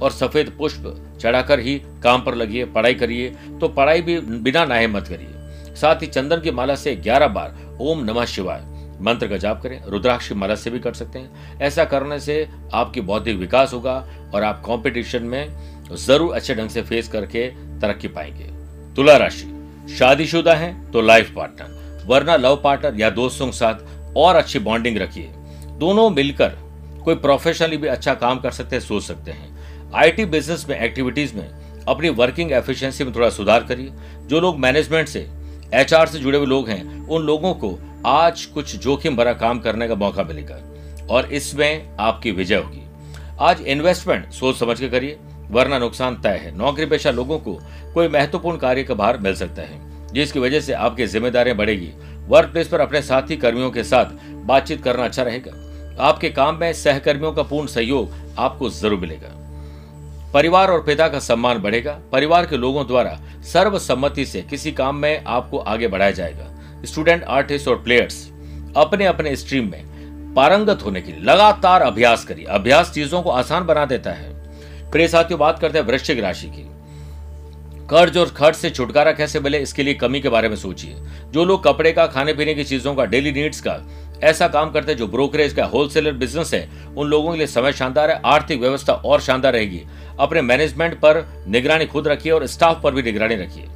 और 0.02 0.10
सफ़ेद 0.12 0.52
पुष्प 0.58 0.84
चढ़ाकर 1.20 1.60
ही 1.60 1.78
काम 2.02 2.22
पर 2.22 2.34
लगिए, 2.34 2.64
पढ़ाई 2.66 2.94
करिए 2.94 3.28
तो 3.60 3.68
पढ़ाई 3.70 4.00
भी 4.02 4.18
बिना 4.20 4.64
नाहे 4.64 4.86
मत 4.88 5.08
करिए। 5.08 5.74
साथ 5.76 6.02
ही 6.02 6.06
चंदन 6.08 6.40
की 6.40 6.50
माला 6.50 6.74
से 6.74 6.94
ग्यारह 6.98 7.28
बार 7.28 7.76
ओम 7.80 8.04
नमः 8.04 8.24
शिवाय 8.26 8.64
मंत्र 9.00 9.26
का 9.28 9.36
जाप 9.36 9.60
करें। 9.62 9.80
रुद्राक्ष 9.86 10.28
की 10.28 10.34
माला 10.34 10.54
से 10.54 10.70
भी 10.70 10.78
कर 10.78 10.94
सकते 10.94 11.18
हैं। 11.18 11.58
ऐसा 11.60 11.84
करने 11.84 12.18
से 12.20 12.46
आपकी 12.74 13.00
बौद्धिक 13.02 13.36
विकास 13.36 13.72
होगा 13.72 13.94
और 14.34 14.42
आप 14.42 14.62
कंपटीशन 14.66 15.22
में 15.24 15.86
ज़रूर 15.96 16.34
अच्छे 16.34 16.54
ढंग 16.54 16.68
से 16.70 16.82
फेस 16.82 17.08
करके 17.08 17.46
तरक्की 17.80 18.08
पाएँगे। 18.08 18.44
तुला 18.96 19.16
राशि, 19.16 19.48
शादीशुदा 19.90 20.54
है 20.54 20.90
तो 20.90 21.00
लाइफ 21.00 21.32
पार्टनर 21.36 22.04
वरना 22.06 22.36
लव 22.36 22.60
पार्टनर 22.64 23.00
या 23.00 23.10
दोस्तों 23.12 23.46
के 23.46 23.52
साथ 23.52 24.16
और 24.16 24.36
अच्छी 24.36 24.58
बॉन्डिंग 24.60 24.98
रखिए। 24.98 25.32
दोनों 25.78 26.08
मिलकर 26.10 26.56
कोई 27.04 27.14
प्रोफेशनली 27.16 27.76
भी 27.76 27.88
अच्छा 27.88 28.14
काम 28.14 28.38
कर 28.40 28.50
सकते 28.50 28.76
हैं, 28.76 28.82
सोच 28.82 29.02
सकते 29.02 29.30
हैं। 29.30 29.51
आईटी 29.94 30.24
बिज़नेस 30.24 30.66
में 30.68 30.80
एक्टिविटीज़ 30.80 31.34
में 31.36 31.48
अपनी 31.88 32.08
वर्किंग 32.08 32.52
एफिशिएंसी 32.52 33.04
में 33.04 33.14
थोड़ा 33.14 33.28
सुधार 33.30 33.64
करिए। 33.64 33.92
जो 34.26 34.40
लोग 34.40 34.58
मैनेजमेंट 34.58 35.08
से 35.08 35.26
एचआर 35.74 36.06
से 36.06 36.18
जुड़े 36.18 36.38
हुए 36.38 36.46
लोग 36.46 36.68
हैं, 36.68 37.06
उन 37.06 37.22
लोगों 37.22 37.54
को 37.54 37.78
आज 38.06 38.44
कुछ 38.44 38.76
जोखिम 38.76 39.16
भरा 39.16 39.32
काम 39.32 39.60
करने 39.60 39.88
का 39.88 39.94
मौका 39.94 40.22
मिलेगा। 40.22 40.58
और 41.10 41.32
इसमें 41.32 41.96
आपकी 42.00 42.30
विजय 42.30 42.56
होगी। 42.56 42.82
आज 43.40 43.60
इन्वेस्टमेंट 43.60 44.30
सोच 44.30 44.58
समझ 44.58 44.80
के 44.80 44.88
करिए, 44.88 45.18
वरना 45.50 45.78
नुकसान 45.78 46.16
तय 46.16 46.36
है। 46.36 46.56
नौकरी 46.58 46.86
पेशा 46.86 47.10
लोगों 47.10 47.38
को 47.38 47.58
कोई 47.94 48.08
महत्वपूर्ण 48.08 48.58
कार्य 48.58 48.82
का 48.82 48.94
भार 48.94 49.18
मिल 49.18 49.34
सकता 49.34 49.62
है, 49.62 49.80
जिसकी 50.12 50.38
वजह 50.38 50.60
से 50.60 50.72
आपकी 50.72 51.06
जिम्मेदारियाँ 51.06 51.56
बढ़ेगी। 51.56 51.92
वर्क 52.28 52.50
प्लेस 52.50 52.68
पर 52.68 52.80
अपने 52.80 53.02
साथी 53.02 53.36
कर्मियों 53.36 53.70
के 53.70 53.84
साथ 53.84 54.04
बातचीत 54.34 54.84
करना 54.84 55.04
अच्छा 55.04 55.22
रहेगा। 55.22 55.52
आपके 56.00 56.30
काम 56.30 56.56
में 56.56 56.72
सहकर्मियों 56.72 57.32
का 57.32 57.42
पूर्ण 57.42 57.66
सहयोग 57.66 58.34
आपको 58.38 58.70
ज़रूर 58.70 59.00
मिलेगा। 59.00 59.38
परिवार 60.34 60.70
और 60.70 60.82
पिता 60.82 61.08
का 61.08 61.18
सम्मान 61.18 61.58
बढ़ेगा। 61.58 61.92
परिवार 62.12 62.46
के 62.46 62.56
लोगों 62.56 62.86
द्वारा 62.86 63.18
सर्वसम्मति 63.44 64.24
से 64.26 64.40
किसी 64.42 64.72
काम 64.72 64.96
में 64.96 65.24
आपको 65.24 65.58
आगे 65.58 65.88
बढ़ाया 65.88 66.10
जाएगा। 66.10 66.84
स्टूडेंट, 66.84 67.24
आर्टिस्ट 67.24 67.68
और 67.68 67.82
प्लेयर्स 67.82 68.28
अपने 68.76 69.06
अपने 69.06 69.34
स्ट्रीम 69.36 69.70
में 69.70 70.34
पारंगत 70.34 70.82
होने 70.84 71.00
के 71.00 71.12
लिए 71.12 71.20
लगातार 71.20 71.82
अभ्यास 71.82 72.24
करिए। 72.24 72.44
अभ्यास 72.44 72.92
चीज़ों 72.92 73.22
को 73.22 73.30
आसान 73.30 73.66
बना 73.66 73.84
देता 73.84 74.10
है। 74.10 74.30
प्रिय 74.90 75.08
साथियों, 75.08 75.38
बात 75.40 75.58
करते 75.58 75.78
हैं 75.78 75.86
वृश्चिक 75.86 76.20
राशि 76.20 76.46
की। 76.46 76.68
कर्ज 77.90 78.16
और 78.18 78.28
खर्च 78.28 78.56
से 78.56 78.70
छुटकारा 78.70 79.12
कैसे 79.12 79.40
मिले, 79.40 79.58
इसके 79.58 79.82
लिए 79.82 79.94
कमी 79.94 80.20
के 80.20 80.28
बारे 80.28 80.48
में 80.48 80.56
सोचिए। 80.56 80.96
जो 81.32 81.44
लोग 81.44 81.64
कपड़े 81.64 81.92
का 81.92 82.06
खाने 82.06 82.32
पीने 82.32 82.54
की 82.54 82.64
चीज़ों 82.64 82.94
का 82.94 83.04
डेली 83.04 83.32
नीड्स 83.32 83.60
का, 83.60 83.78
ऐसा 84.22 84.48
काम 84.48 84.70
करते 84.70 84.92
हैं 84.92 84.98
जो 84.98 85.06
ब्रोकरेज 85.06 85.52
का 85.52 85.64
होलसेलर 85.64 86.12
बिज़नेस 86.12 86.54
है, 86.54 86.68
उन 86.96 87.08
लोगों 87.08 87.32
के 87.32 87.38
लिए 87.38 87.46
समय 87.46 87.72
शानदार 87.72 88.10
है, 88.10 88.20
आर्थिक 88.24 88.60
व्यवस्था 88.60 88.92
और 88.92 89.20
शानदार 89.20 89.52
रहेगी। 89.52 89.82
अपने 90.20 90.42
मैनेजमेंट 90.42 90.94
पर 90.94 91.44
निगरानी 91.48 91.86
खुद 91.86 92.08
रखिए 92.08 92.32
और 92.32 92.46
स्टाफ 92.46 92.82
पर 92.82 92.94
भी 92.94 93.02
निगरानी 93.02 93.34
रखिए। 93.34 93.68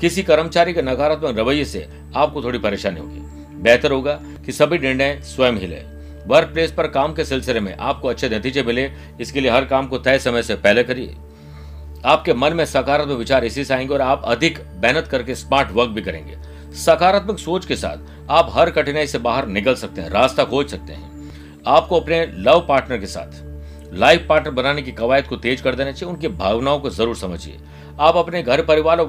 किसी 0.00 0.22
कर्मचारी 0.22 0.72
के 0.72 0.82
नकारात्मक 0.82 1.38
रवैये 1.38 1.64
से 1.64 1.88
आपको 2.16 2.42
थोड़ी 2.42 2.58
परेशानी 2.58 3.00
होगी। 3.00 3.20
बेहतर 3.62 3.90
होगा 3.90 4.20
कि 4.46 4.52
सभी 4.52 4.78
निर्णय 4.78 5.20
स्वयं 5.24 5.52
ही 5.52 5.66
ले। 5.66 5.82
वर्क 6.26 6.48
प्लेस 6.48 6.72
पर 6.72 6.86
काम 6.86 7.14
के 7.14 7.24
सिलसिले 7.24 7.60
में 7.60 7.76
आपको 7.76 8.08
अच्छे 8.08 8.28
नतीजे 8.28 8.62
मिले, 8.62 8.92
इसके 9.20 9.40
लिए 9.40 9.50
हर 9.50 9.64
काम 9.64 9.86
को 9.86 9.98
तय 9.98 10.18
समय 10.18 10.42
से 10.42 10.54
पहले 10.54 10.84
करिए। 10.84 11.16
आपके 12.04 12.34
मन 12.34 12.52
में 12.52 12.64
सकारात्मक 12.64 13.18
विचार 13.18 13.44
इसी 13.44 13.64
से 13.64 13.74
आएँगे 13.74 13.94
और 13.94 14.00
आप 14.00 14.22
अधिक 14.24 14.58
मेहनत 14.84 15.06
करके 15.06 15.34
स्मार्ट 15.34 15.72
वर्क 15.72 15.88
भी 15.88 16.02
करेंगे। 16.02 16.36
सकारात्मक 16.74 17.38
सोच 17.38 17.66
के 17.66 17.76
साथ 17.76 18.30
आप 18.30 18.50
हर 18.52 18.70
कठिनाई 18.70 19.06
से 19.06 19.18
बाहर 19.18 19.46
निकल 19.46 19.74
सकते 19.74 20.00
हैं, 20.00 20.10
रास्ता 20.10 20.44
खोज 20.44 20.70
सकते 20.70 20.92
हैं। 20.92 21.30
आपको 21.66 22.00
अपने 22.00 22.26
लव 22.26 22.66
पार्टनर 22.68 22.98
के 22.98 23.06
साथ 23.06 23.47
लाइफ 23.92 24.26
पार्टनर 24.28 24.52
बनाने 24.52 24.82
की 24.82 24.92
कवायद 24.92 25.26
को 25.26 25.36
तेज 25.38 25.60
कर 25.60 25.74
देना 25.74 25.92
चाहिए, 25.92 26.12
उनकी 26.12 26.28
भावनाओं 26.28 26.80
को 26.80 26.90
ज़रूर 26.90 27.16
समझिए। 27.16 27.58
आप 28.00 28.16
अपने 28.16 28.42
घर 28.42 28.62
परिवार 28.62 29.04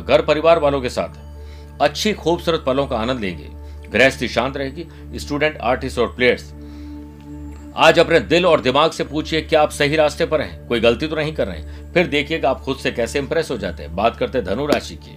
घर 0.00 0.22
परिवार 0.22 0.58
वालों 0.58 0.80
के 0.80 0.88
साथ 0.90 1.80
अच्छी, 1.80 2.12
खूबसूरत 2.14 2.62
पलों 2.66 2.86
का 2.86 2.96
आनंद 2.96 3.20
लेंगे। 3.20 3.48
गृहस्थी 3.90 4.28
शांत 4.28 4.56
रहेगी। 4.56 5.18
स्टूडेंट, 5.18 5.56
आर्टिस्ट 5.58 5.98
और 5.98 6.14
प्लेयर्स, 6.16 6.52
आज 7.78 7.98
अपने 7.98 8.20
दिल 8.22 8.46
और 8.46 8.60
दिमाग 8.60 8.90
से 8.90 9.04
पूछिए, 9.04 9.40
क्या 9.42 9.60
आप 9.62 9.70
सही 9.70 9.96
रास्ते 9.96 10.26
पर 10.26 10.40
हैं? 10.40 10.66
कोई 10.68 10.80
गलती 10.80 11.06
तो 11.06 11.16
नहीं 11.16 11.32
कर 11.34 11.46
रहे 11.46 11.92
फिर 11.92 12.06
देखिएगा 12.06 12.50
आप 12.50 12.60
खुद 12.60 12.76
से 12.76 12.90
कैसे 12.92 13.18
इंप्रेस 13.18 13.50
हो 13.50 13.56
जाते 13.58 13.82
हैं। 13.82 13.94
बात 13.96 14.16
करते 14.16 14.38
हैं 14.38 14.46
धनु 14.46 14.66
राशि 14.66 14.94
की। 14.96 15.16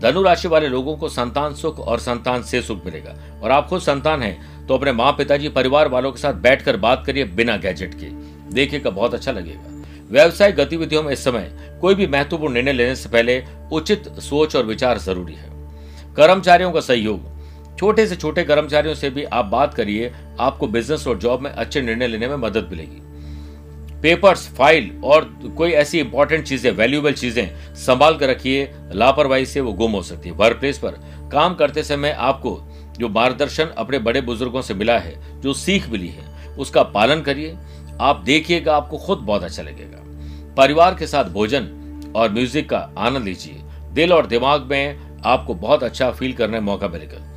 धनु 0.00 0.22
राशि 0.22 0.48
वाले 0.48 0.68
लोगों 0.68 0.96
को 0.96 1.08
संतान 1.08 1.54
सुख 1.54 1.78
और 1.78 1.98
संतान 2.00 2.42
से 2.42 2.60
सुख 2.62 2.84
मिलेगा। 2.84 3.14
और 3.42 3.50
आप 3.50 3.68
खुद 3.68 3.80
संतान 3.80 4.22
हैं 4.22 4.66
तो 4.66 4.76
अपने 4.76 4.92
माँ 4.92 5.12
पिताजी 5.12 5.48
परिवार 5.50 5.88
वालों 5.88 6.12
के 6.12 6.20
साथ 6.20 6.34
बैठकर 6.42 6.76
बात 6.78 7.04
करिए 7.06 7.24
बिना 7.32 7.56
गैजेट 7.56 7.94
के। 7.94 8.06
देखिएगा, 8.54 8.90
बहुत 8.90 9.14
अच्छा 9.14 9.32
लगेगा। 9.32 9.72
व्यवसायिक 10.10 10.56
गतिविधियों 10.56 11.02
में 11.02 11.12
इस 11.12 11.24
समय 11.24 11.50
कोई 11.80 11.94
भी 11.94 12.06
महत्वपूर्ण 12.06 12.54
निर्णय 12.54 12.72
लेने 12.72 12.94
से 12.96 13.08
पहले 13.08 13.42
उचित 13.72 14.08
सोच 14.20 14.56
और 14.56 14.66
विचार 14.66 14.98
ज़रूरी 14.98 15.34
है। 15.34 15.52
कर्मचारियों 16.16 16.72
का 16.72 16.80
सहयोग। 16.80 17.32
छोटे 17.78 18.06
से 18.06 18.16
छोटे 18.16 18.42
कर्मचारियों 18.44 18.94
से 18.94 19.10
भी 19.10 19.24
आप 19.24 19.44
बात 19.44 19.74
करिए, 19.74 20.12
आपको 20.40 20.66
बिज़नेस 20.66 21.06
और 21.06 21.18
जॉब 21.18 21.40
में 21.40 21.50
अच्छे 21.50 21.80
निर्णय 21.82 22.06
लेने 22.06 22.28
में 22.28 22.36
मदद 22.38 22.68
मिलेगी। 22.70 23.00
पेपर्स, 24.02 24.48
फ़ाइल 24.48 24.90
और 25.04 25.24
कोई 25.56 25.70
ऐसी 25.72 25.98
इंपॉर्टेंट 26.00 26.44
चीज़ें, 26.46 26.70
वैल्यूएबल 26.70 27.12
चीज़ें 27.12 27.74
संभाल 27.76 28.16
कर 28.16 28.28
रखिए, 28.28 28.70
लापरवाही 28.92 29.46
से 29.46 29.60
वो 29.60 29.72
गुम 29.72 29.92
हो 29.92 30.02
सकती 30.02 30.28
है। 30.28 30.34
वर्क 30.34 30.56
प्लेस 30.56 30.78
पर 30.78 31.00
काम 31.32 31.54
करते 31.54 31.82
समय 31.82 32.10
आपको 32.10 32.58
जो 32.98 33.08
मार्गदर्शन 33.08 33.72
अपने 33.76 33.98
बड़े 33.98 34.20
बुज़ुर्गों 34.20 34.62
से 34.62 34.74
मिला 34.74 34.98
है, 34.98 35.40
जो 35.40 35.54
सीख 35.54 35.88
मिली 35.88 36.08
है, 36.08 36.32
उसका 36.58 36.82
पालन 36.84 37.20
करिए। 37.20 37.56
आप 38.00 38.22
देखिएगा, 38.24 38.76
आपको 38.76 38.98
खुद 38.98 39.18
बहुत 39.18 39.42
अच्छा 39.42 39.62
लगेगा। 39.62 39.98
परिवार 40.54 40.94
के 40.94 41.06
साथ 41.06 41.24
भोजन 41.24 41.68
और 42.16 42.32
म्यूज़िक 42.32 42.70
का 42.70 42.90
आनंद 42.98 43.24
लीजिए। 43.24 43.60
दिल 43.92 44.12
और 44.12 44.26
दिमाग 44.26 44.62
में 44.62 44.98
आपको 45.24 45.54
बहुत 45.54 45.82
अच्छा 45.82 46.10
फील 46.10 46.32
करने 46.32 46.56
का 46.56 46.64
मौका 46.64 46.88
मिलेगा। 46.88 47.30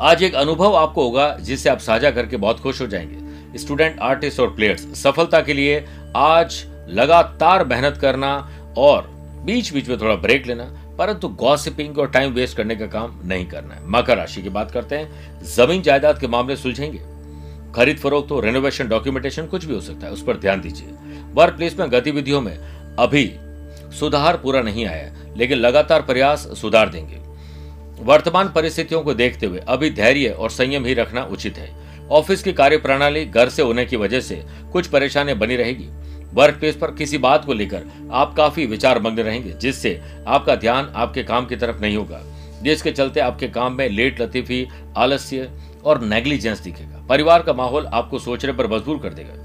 आज 0.00 0.22
एक 0.22 0.34
अनुभव 0.34 0.76
आपको 0.76 1.02
होगा, 1.02 1.36
जिससे 1.40 1.68
आप 1.68 1.78
साझा 1.78 2.10
करके 2.10 2.36
बहुत 2.36 2.60
खुश 2.60 2.80
हो 2.80 2.86
जाएँगे। 2.86 3.58
स्टूडेंट, 3.58 4.00
आर्टिस्ट 4.00 4.40
और 4.40 4.54
प्लेयर्स, 4.54 5.02
सफलता 5.02 5.40
के 5.40 5.52
लिए 5.52 5.84
आज 6.16 6.64
लगातार 6.88 7.66
मेहनत 7.66 7.96
करना 7.96 8.50
और 8.78 9.10
बीच 9.44 9.72
बीच 9.72 9.88
में 9.88 10.00
थोड़ा 10.00 10.14
ब्रेक 10.14 10.46
लेना, 10.46 10.64
परंतु 10.98 11.28
गॉसिपिंग 11.28 11.98
और 11.98 12.10
टाइम 12.10 12.32
वेस्ट 12.32 12.56
करने 12.56 12.76
का 12.76 12.86
काम 12.86 13.20
नहीं 13.24 13.46
करना 13.46 13.74
है। 13.74 13.80
मकर 13.88 14.16
राशि 14.16 14.42
की 14.42 14.48
बात 14.48 14.70
करते 14.70 14.96
हैं। 14.96 15.42
ज़मीन 15.42 15.82
जायदाद 15.82 16.18
के 16.18 16.26
मामले 16.26 16.56
सुलझेंगे। 16.56 17.13
खरीद 17.74 17.96
फरोख्त 17.96 18.30
हो 18.30 18.40
रेनोवेशन 18.40 18.88
डॉक्यूमेंटेशन 18.88 19.46
कुछ 19.46 19.64
भी 19.64 19.74
हो 19.74 19.80
सकता 19.80 20.06
है, 20.06 20.12
उस 20.12 20.22
पर 20.22 20.36
ध्यान 20.36 20.60
दीजिए। 20.60 20.88
वर्क 21.34 21.54
प्लेस 21.54 21.78
में 21.78 21.90
गतिविधियों 21.92 22.40
में 22.40 22.56
अभी 22.98 23.32
सुधार 23.98 24.36
पूरा 24.36 24.60
नहीं 24.62 24.86
आया 24.86 25.12
लेकिन 25.36 25.58
लगातार 25.58 26.02
प्रयास 26.02 26.48
सुधार 26.60 26.88
देंगे। 26.88 27.22
वर्तमान 28.02 28.48
परिस्थितियों 28.48 29.00
को 29.02 29.14
देखते 29.14 29.46
हुए 29.46 29.58
अभी 29.58 29.90
धैर्य 29.90 30.28
और 30.28 30.50
संयम 30.50 30.84
ही 30.84 30.94
रखना 30.94 31.22
उचित 31.24 31.58
है। 31.58 31.72
ऑफ़िस 32.10 32.42
की 32.42 32.52
कार्य 32.52 32.76
प्रणाली 32.76 33.24
घर 33.24 33.48
से 33.48 33.62
होने 33.62 33.84
की 33.86 33.96
वजह 33.96 34.20
से 34.20 34.42
कुछ 34.72 34.86
परेशानी 34.86 35.34
बनी 35.34 35.56
रहेगी। 35.56 35.88
वर्क 36.34 36.54
प्लेस 36.54 36.76
पर 36.76 36.90
किसी 36.90 37.18
बात 37.18 37.44
को 37.44 37.52
लेकर 37.52 37.82
आप 38.12 38.34
काफ़ी 38.36 38.66
विचार 38.66 39.00
मग्न 39.02 39.22
रहेंगे, 39.22 39.52
जिससे 39.52 40.00
आपका 40.26 40.54
ध्यान 40.56 40.92
आपके 40.94 41.22
काम 41.22 41.46
की 41.46 41.56
तरफ़ 41.56 41.80
नहीं 41.80 41.96
होगा। 41.96 42.22
जिसके 42.62 42.90
चलते 42.90 43.20
आपके 43.20 43.48
काम 43.48 43.72
में 43.72 43.88
लेट 43.88 44.20
लतीफी, 44.20 44.66
आलस्य 44.96 45.50
और 45.84 46.00
नेग्लिजेंस 46.02 46.60
दिखेगा। 46.60 47.04
परिवार 47.08 47.42
का 47.42 47.52
माहौल 47.52 47.86
आपको 47.86 48.18
सोचने 48.18 48.52
पर 48.52 48.66
मजबूर 48.66 48.98
कर 48.98 49.14
देगा। 49.14 49.42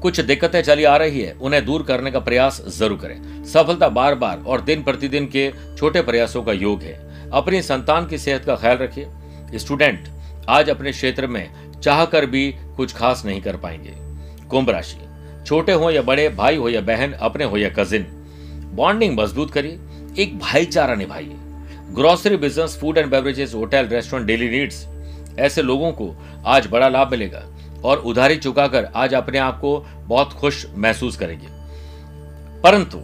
कुछ 0.00 0.20
दिक्कतें 0.20 0.60
चली 0.62 0.84
आ 0.84 0.96
रही 0.96 1.20
है, 1.20 1.32
उन्हें 1.32 1.64
दूर 1.64 1.82
करने 1.82 2.10
का 2.10 2.20
प्रयास 2.20 2.60
ज़रूर 2.68 2.98
करें। 2.98 3.44
सफलता 3.44 3.88
बार 3.88 4.14
बार 4.14 4.42
और 4.46 4.60
दिन 4.60 4.82
प्रतिदिन 4.82 5.26
के 5.26 5.50
छोटे 5.78 6.02
प्रयासों 6.02 6.42
का 6.42 6.52
योग 6.52 6.82
है। 6.82 7.30
अपनी 7.30 7.62
संतान 7.62 8.06
की 8.06 8.18
सेहत 8.18 8.44
का 8.44 8.56
ख्याल 8.56 8.76
रखिए। 8.76 9.58
स्टूडेंट 9.58 10.08
आज 10.48 10.70
अपने 10.70 10.92
क्षेत्र 10.92 11.26
में 11.26 11.80
चाह 11.82 12.04
कर 12.04 12.26
भी 12.26 12.50
कुछ 12.76 12.94
खास 12.94 13.22
नहीं 13.26 13.40
कर 13.40 13.56
पाएँगे। 13.56 13.94
कुंभ 14.48 14.70
राशि। 14.70 14.96
छोटे 15.46 15.72
हो 15.72 15.90
या 15.90 16.02
बड़े, 16.02 16.28
भाई 16.28 16.56
हो 16.56 16.68
या 16.68 16.80
बहन, 16.80 17.12
अपने 17.12 17.44
हो 17.44 17.56
या 17.56 17.68
कजिन 17.68 18.06
बॉन्डिंग 18.74 19.18
मज़बूत 19.18 19.50
करिए। 19.50 19.78
एक 20.18 20.38
भाईचारा 20.38 20.94
निभाइए। 20.94 21.36
Grocery 21.92 22.36
business 22.36 22.78
food 22.80 22.98
and 22.98 23.10
beverages 23.10 23.54
hotel 23.54 23.86
restaurant 23.86 24.26
daily 24.26 24.48
needs 24.50 24.84
ऐसे 25.38 25.62
लोगों 25.62 25.92
को 25.92 26.14
आज 26.46 26.66
बड़ा 26.66 26.88
लाभ 26.88 27.10
मिलेगा 27.10 27.42
और 27.84 27.98
उधारी 27.98 28.36
चुकाकर 28.36 28.88
आज 28.94 29.14
अपने 29.14 29.38
आप 29.38 29.60
को 29.60 29.78
बहुत 29.98 30.32
खुश 30.32 30.66
महसूस 30.74 31.16
करेंगे। 31.16 31.46
परंतु 32.60 33.02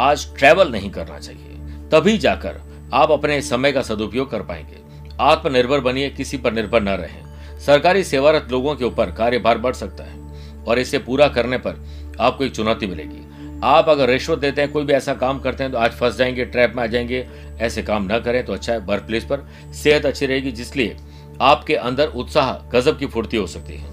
आज 0.00 0.36
ट्रैवल 0.38 0.72
नहीं 0.72 0.90
करना 0.90 1.18
चाहिए। 1.18 1.48
तभी 1.92 2.18
जाकर 2.18 2.60
आप 2.94 3.10
अपने 3.10 3.42
समय 3.42 3.72
का 3.72 3.82
सदुपयोग 3.82 4.30
कर 4.30 4.42
पाएँगे। 4.42 4.78
आत्मनिर्भर 5.20 5.80
बनिए, 5.80 6.10
किसी 6.10 6.36
पर 6.36 6.52
निर्भर 6.52 6.82
न 6.82 6.88
रहें। 6.88 7.58
सरकारी 7.60 8.04
सेवारत 8.04 8.48
लोगों 8.50 8.74
के 8.74 8.84
ऊपर 8.84 9.10
कार्यभार 9.10 9.58
बढ़ 9.58 9.74
सकता 9.74 10.04
है 10.04 10.64
और 10.64 10.78
इसे 10.78 10.98
पूरा 10.98 11.28
करने 11.28 11.58
पर 11.58 11.84
आपको 12.20 12.44
एक 12.44 12.52
चुनौती 12.52 12.86
मिलेगी। 12.86 13.60
आप 13.64 13.88
अगर 13.88 14.08
रिश्वत 14.08 14.38
देते 14.38 14.60
हैं, 14.60 14.72
कोई 14.72 14.84
भी 14.84 14.92
ऐसा 14.92 15.14
काम 15.14 15.38
करते 15.38 15.64
हैं 15.64 15.72
तो 15.72 15.78
आज 15.78 15.90
फंस 15.90 16.16
जाएँगे 16.16 16.44
ट्रैप 16.44 16.72
में 16.76 16.82
आ 16.82 16.86
जाएँगे। 16.86 17.26
ऐसे 17.60 17.82
काम 17.82 18.08
न 18.12 18.18
करें 18.18 18.44
तो 18.44 18.52
अच्छा 18.52 18.72
है 18.72 18.78
वर्क 18.78 19.02
प्लेस 19.02 19.24
पर 19.24 19.48
सेहत 19.74 20.06
अच्छी 20.06 20.26
रहेगी, 20.26 20.52
जिसलिए 20.52 20.96
आपके 21.42 21.74
अंदर 21.76 22.06
उत्साह, 22.06 22.52
गजब 22.70 22.98
की 22.98 23.06
फुर्ती 23.06 23.36
हो 23.36 23.46
सकती 23.46 23.76
है। 23.76 23.92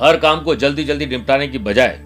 हर 0.00 0.16
काम 0.16 0.40
को 0.40 0.54
जल्दी 0.54 0.84
जल्दी 0.84 1.06
निपटाने 1.06 1.48
की 1.48 1.58
बजाय 1.60 1.98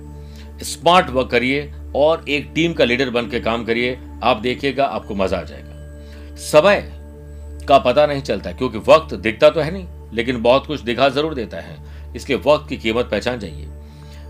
स्मार्ट 0.62 1.10
वर्क 1.10 1.30
करिए 1.30 1.72
और 1.96 2.24
एक 2.28 2.50
टीम 2.54 2.72
का 2.72 2.84
लीडर 2.84 3.10
बन 3.10 3.28
के 3.28 3.40
काम 3.40 3.64
करिए। 3.64 3.98
आप 4.22 4.36
देखिएगा, 4.36 4.84
आपको 4.84 5.14
मज़ा 5.14 5.38
आ 5.38 5.42
जाएगा। 5.42 6.36
समय 6.40 6.80
का 7.68 7.78
पता 7.78 8.06
नहीं 8.06 8.22
चलता, 8.22 8.52
क्योंकि 8.52 8.78
वक्त 8.88 9.14
दिखता 9.14 9.50
तो 9.50 9.60
है 9.60 9.70
नहीं, 9.70 9.86
लेकिन 10.12 10.42
बहुत 10.42 10.66
कुछ 10.66 10.80
दिखा 10.80 11.08
ज़रूर 11.08 11.34
देता 11.34 11.60
है। 11.60 11.76
इसके 12.16 12.34
वक्त 12.36 12.68
की 12.68 12.76
कीमत 12.76 13.08
पहचान 13.10 13.38
जाइए। 13.38 13.66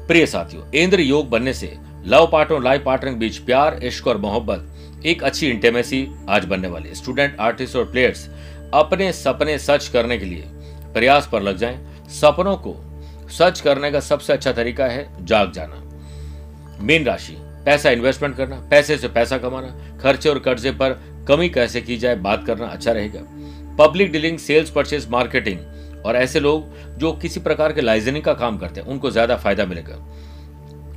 प्रिय 0.09 0.27
साथियों, 0.27 0.71
इंद्र 0.75 1.01
योग 1.01 1.29
बनने 1.31 1.53
से 1.55 1.77
लव 2.07 2.29
पार्टनर, 2.33 2.63
लाइफ 2.63 2.83
पार्टनर 2.85 3.11
के 3.11 3.19
बीच 3.19 3.37
प्यार, 3.39 3.79
इश्क 3.83 4.07
और 4.07 4.19
मोहब्बत 4.19 5.03
एक 5.07 5.23
अच्छी 5.23 5.49
इंटेमेसी 5.49 6.07
आज 6.29 6.45
बनने 6.45 6.69
वाली 6.69 6.95
स्टूडेंट 6.95 7.37
आर्टिस्ट 7.41 7.77
और 7.77 7.85
प्लेयर्स 7.85 8.29
अपने 8.75 9.13
सपने 9.13 9.59
सच 9.59 9.89
करने 9.89 10.19
के 10.19 10.25
लिए 10.25 10.45
प्रयास 10.95 11.29
पर 11.33 11.43
लग 11.43 11.57
जाएँ। 11.57 11.79
सपनों 12.11 12.57
को 12.59 12.77
सच 13.31 13.61
करने 13.61 13.91
का 13.93 14.01
सबसे 14.01 14.33
अच्छा 14.33 14.53
तरीका 14.53 14.87
है 14.87 15.09
जाग 15.21 15.53
जाना। 15.53 15.81
मीन 16.81 17.05
राशि, 17.07 17.37
पैसा 17.65 17.91
इन्वेस्टमेंट 17.91 18.37
करना, 18.37 18.57
पैसे 18.71 18.97
से 18.99 19.09
पैसा 19.09 19.39
कमाना, 19.39 19.69
खर्चे 20.03 20.29
और 20.29 20.39
कर्जे 20.39 20.71
पर 20.73 20.93
कमी 21.29 21.49
कैसे 21.49 21.81
की 21.81 21.97
जाए 21.97 22.17
बात 22.17 22.45
करना 22.47 22.67
अच्छा 22.67 22.93
रहेगा। 22.93 23.21
Public 23.79 24.13
dealing 24.13 24.39
sales 24.39 24.71
purchase 24.71 25.09
marketing 25.11 25.59
और 26.07 26.17
ऐसे 26.17 26.41
लोग 26.41 26.99
जो 26.99 27.13
किसी 27.13 27.41
प्रकार 27.41 27.73
के 27.73 27.81
लाइजनिंग 27.81 28.25
का 28.25 28.35
काम 28.35 28.59
करते 28.59 28.81
हैं, 28.81 28.87
उनको 28.89 29.11
ज़्यादा 29.11 29.37
फ़ायदा 29.37 29.65
मिलेगा। 29.67 29.97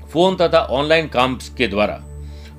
फ़ोन 0.08 0.36
तथा 0.36 0.60
ऑनलाइन 0.72 1.08
काम 1.08 1.38
के 1.58 1.68
द्वारा 1.68 2.04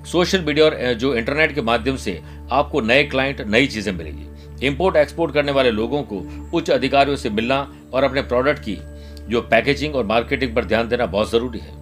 सोशल 0.07 0.45
मीडिया 0.45 0.65
और 0.67 0.93
जो 0.95 1.15
इंटरनेट 1.15 1.55
के 1.55 1.63
माध्यम 1.63 1.97
से 1.97 2.21
आपको 2.53 2.81
नए 2.81 3.05
क्लाइंट 3.05 3.41
नई 3.41 3.67
चीज़ें 3.67 3.93
मिलेगी। 3.93 4.27
इंपोर्ट 4.61 4.97
एक्सपोर्ट 4.97 5.35
करने 5.35 5.53
वाले 5.53 5.71
लोगों 5.71 6.03
को 6.03 6.23
उच्च 6.53 6.71
अधिकारियों 6.71 7.17
से 7.17 7.31
मिलना 7.31 7.67
और 7.95 8.05
अपने 8.05 8.23
प्रोडक्ट 8.25 8.59
की 8.61 8.77
जो 9.29 9.41
पैकेजिंग 9.43 9.95
और 9.97 10.07
मार्केटिंग 10.07 10.55
पर 10.57 10.65
ध्यान 10.65 10.89
देना 10.89 11.07
बहुत 11.07 11.31
ज़रूरी 11.31 11.59
है। 11.59 11.77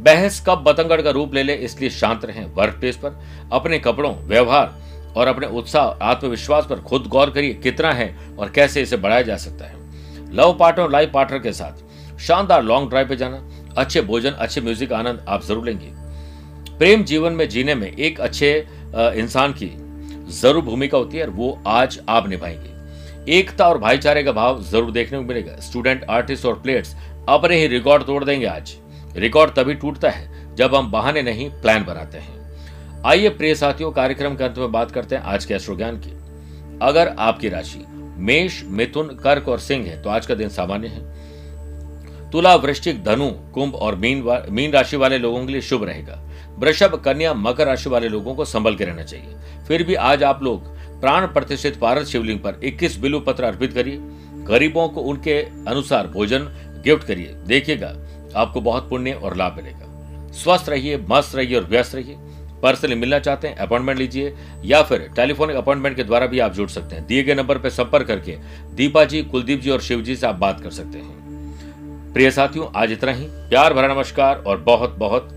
बहस 0.00 0.42
कब 0.46 0.62
बतंगड़ 0.62 1.00
का 1.02 1.10
रूप 1.10 1.34
ले 1.34 1.42
ले, 1.42 1.54
इसलिए 1.54 1.90
शांत 1.90 2.24
रहें 2.24 2.44
वर्क 2.54 2.74
प्लेस 2.74 2.96
पर। 2.96 3.18
अपने 3.52 3.78
कपड़ों, 3.78 4.14
व्यवहार 4.26 4.74
और 5.16 5.26
अपने 5.26 5.46
उत्साह, 5.48 5.84
आत्मविश्वास 6.04 6.66
पर 6.66 6.80
खुद 6.80 7.06
गौर 7.06 7.30
करिए 7.30 7.54
कितना 7.56 7.92
है 7.92 8.14
और 8.38 8.50
कैसे 8.50 8.82
इसे 8.82 8.96
बढ़ाया 8.96 9.22
जा 9.22 9.36
सकता 9.38 9.64
है। 9.64 9.76
लव 10.32 10.56
पार्टनर 10.58 10.84
और 10.84 10.90
लाइफ 10.90 11.10
पार्टनर 11.12 11.38
के 11.38 11.52
साथ 11.52 12.18
शानदार 12.20 12.62
लॉन्ग 12.62 12.88
ड्राइव 12.90 13.08
पे 13.08 13.16
जाना, 13.16 13.42
अच्छे 13.76 14.00
भोजन, 14.02 14.30
अच्छे 14.30 14.60
म्यूज़िक 14.60 14.92
आनंद 14.92 15.24
आप 15.28 15.42
ज़रूर 15.42 15.64
लेंगे। 15.64 15.92
प्रेम 16.78 17.04
जीवन 17.04 17.32
में 17.32 17.48
जीने 17.48 17.74
में 17.74 17.86
एक 17.88 18.20
अच्छे 18.20 18.56
इंसान 18.94 19.52
की 19.52 19.70
ज़रूर 20.30 20.64
भूमिका 20.64 20.98
होती 20.98 21.16
है 21.16 21.24
और 21.24 21.30
वो 21.30 21.58
आज 21.66 21.98
आप 22.08 22.28
निभाएँगे। 22.28 22.76
एकता 23.32 23.68
और 23.68 23.78
भाईचारे 23.78 24.22
का 24.22 24.32
भाव 24.32 24.62
ज़रूर 24.62 24.90
देखने 24.90 25.18
को 25.18 25.24
मिलेगा। 25.24 25.56
स्टूडेंट, 25.60 26.04
आर्टिस्ट 26.04 26.46
और 26.46 26.58
प्लेयर्स 26.60 26.94
अपने 27.28 27.56
ही 27.56 27.66
रिकॉर्ड 27.66 28.04
तोड़ 28.04 28.24
देंगे 28.24 28.46
आज। 28.46 28.74
रिकॉर्ड 29.16 29.54
तभी 29.54 29.74
टूटता 29.74 30.10
है 30.10 30.54
जब 30.56 30.74
हम 30.74 30.90
बहाने 30.90 31.22
नहीं 31.22 31.48
प्लान 31.52 31.84
बनाते 31.84 32.18
हैं। 32.18 32.36
आइए 33.06 33.28
प्रिय 33.28 33.54
साथियों, 33.54 33.90
कार्यक्रम 33.90 34.36
के 34.36 34.44
अंत 34.44 34.58
में 34.58 34.72
बात 34.72 34.90
करते 34.90 35.16
हैं 35.16 35.22
आज 35.24 35.44
के 35.44 35.54
अश्रु 35.54 35.76
ज्ञान 35.76 35.96
की। 35.96 36.16
अगर 36.82 37.14
आपकी 37.18 37.48
राशि 37.48 37.84
मेष, 38.18 38.62
मिथुन, 38.64 39.08
कर्क 39.16 39.48
और 39.48 39.58
सिंह 39.58 39.86
है 39.86 40.00
तो 40.02 40.10
आज 40.10 40.26
का 40.26 40.34
दिन 40.34 40.48
सामान्य 40.48 40.88
है। 40.88 42.30
तुला, 42.30 42.54
वृश्चिक, 42.56 43.02
धनु, 43.04 43.30
कुंभ 43.54 43.74
और 43.74 43.94
मीन 43.94 44.24
मीन 44.50 44.72
राशि 44.72 44.96
वाले 44.96 45.18
लोगों 45.18 45.44
के 45.46 45.52
लिए 45.52 45.60
शुभ 45.60 45.84
रहेगा। 45.84 46.20
वृषभ, 46.58 47.02
कन्या, 47.04 47.34
मकर 47.34 47.66
राशि 47.66 47.88
वाले 47.88 48.08
लोगों 48.08 48.34
को 48.34 48.44
संभल 48.44 48.76
के 48.76 48.84
रहना 48.84 49.02
चाहिए। 49.02 49.34
फिर 49.68 49.82
भी 49.82 49.94
आज 49.94 50.22
आप 50.22 50.42
लोग 50.42 50.76
प्राण 51.00 51.26
प्रतिष्ठित 51.26 51.78
पारद 51.78 52.04
शिवलिंग 52.04 52.40
पर 52.40 52.60
21 52.64 52.96
बिलु 52.96 53.20
पत्र 53.20 53.44
अर्पित 53.44 53.72
करिए। 53.72 53.98
गरीबों 54.44 54.88
को 54.88 55.00
उनके 55.00 55.42
अनुसार 55.42 56.06
भोजन, 56.06 56.38
गिफ्ट 56.84 57.06
करिए। 57.06 57.26
देखिएगा, 57.26 57.96
आपको 58.36 58.60
बहुत 58.60 58.88
पुण्य 58.90 59.12
और 59.12 59.36
लाभ 59.36 59.56
मिलेगा। 59.56 59.84
स्वस्थ 60.32 60.68
रहिए, 60.68 60.96
मस्त 60.96 61.36
रहिए 61.36 61.56
और 61.56 61.64
व्यस्त 61.64 61.94
रहिए। 61.94 62.16
पर्सनली 62.62 62.94
मिलना 62.94 63.18
चाहते 63.18 63.48
हैं, 63.48 63.56
अपॉइंटमेंट 63.56 63.98
लीजिए 63.98 64.36
या 64.64 64.82
फिर 64.82 65.10
टेलीफोनिक 65.16 65.56
अपॉइंटमेंट 65.56 65.96
के 65.96 66.04
द्वारा 66.04 66.26
भी 66.26 66.38
आप 66.38 66.52
जुड़ 66.52 66.68
सकते 66.68 66.96
हैं। 66.96 67.06
दिए 67.06 67.22
गए 67.22 67.34
नंबर 67.34 67.58
पर 67.58 67.70
संपर्क 67.70 68.06
करके 68.06 68.38
दीपा 68.74 69.04
जी, 69.04 69.22
कुलदीप 69.22 69.60
जी 69.60 69.70
और 69.70 69.80
शिव 69.80 70.02
जी 70.02 70.16
से 70.16 70.26
आप 70.26 70.34
बात 70.34 70.60
कर 70.60 70.70
सकते 70.70 70.98
हैं। 70.98 71.18
प्रिय 72.12 72.30
साथियों, 72.30 72.66
आज 72.76 72.92
इतना 72.92 73.12
ही। 73.12 73.26
प्यार 73.30 73.74
भरा 73.74 73.94
नमस्कार 73.94 74.36
और 74.36 74.58
बहुत 74.58 74.96
बहुत 74.98 75.28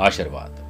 आशीर्वाद। 0.00 0.65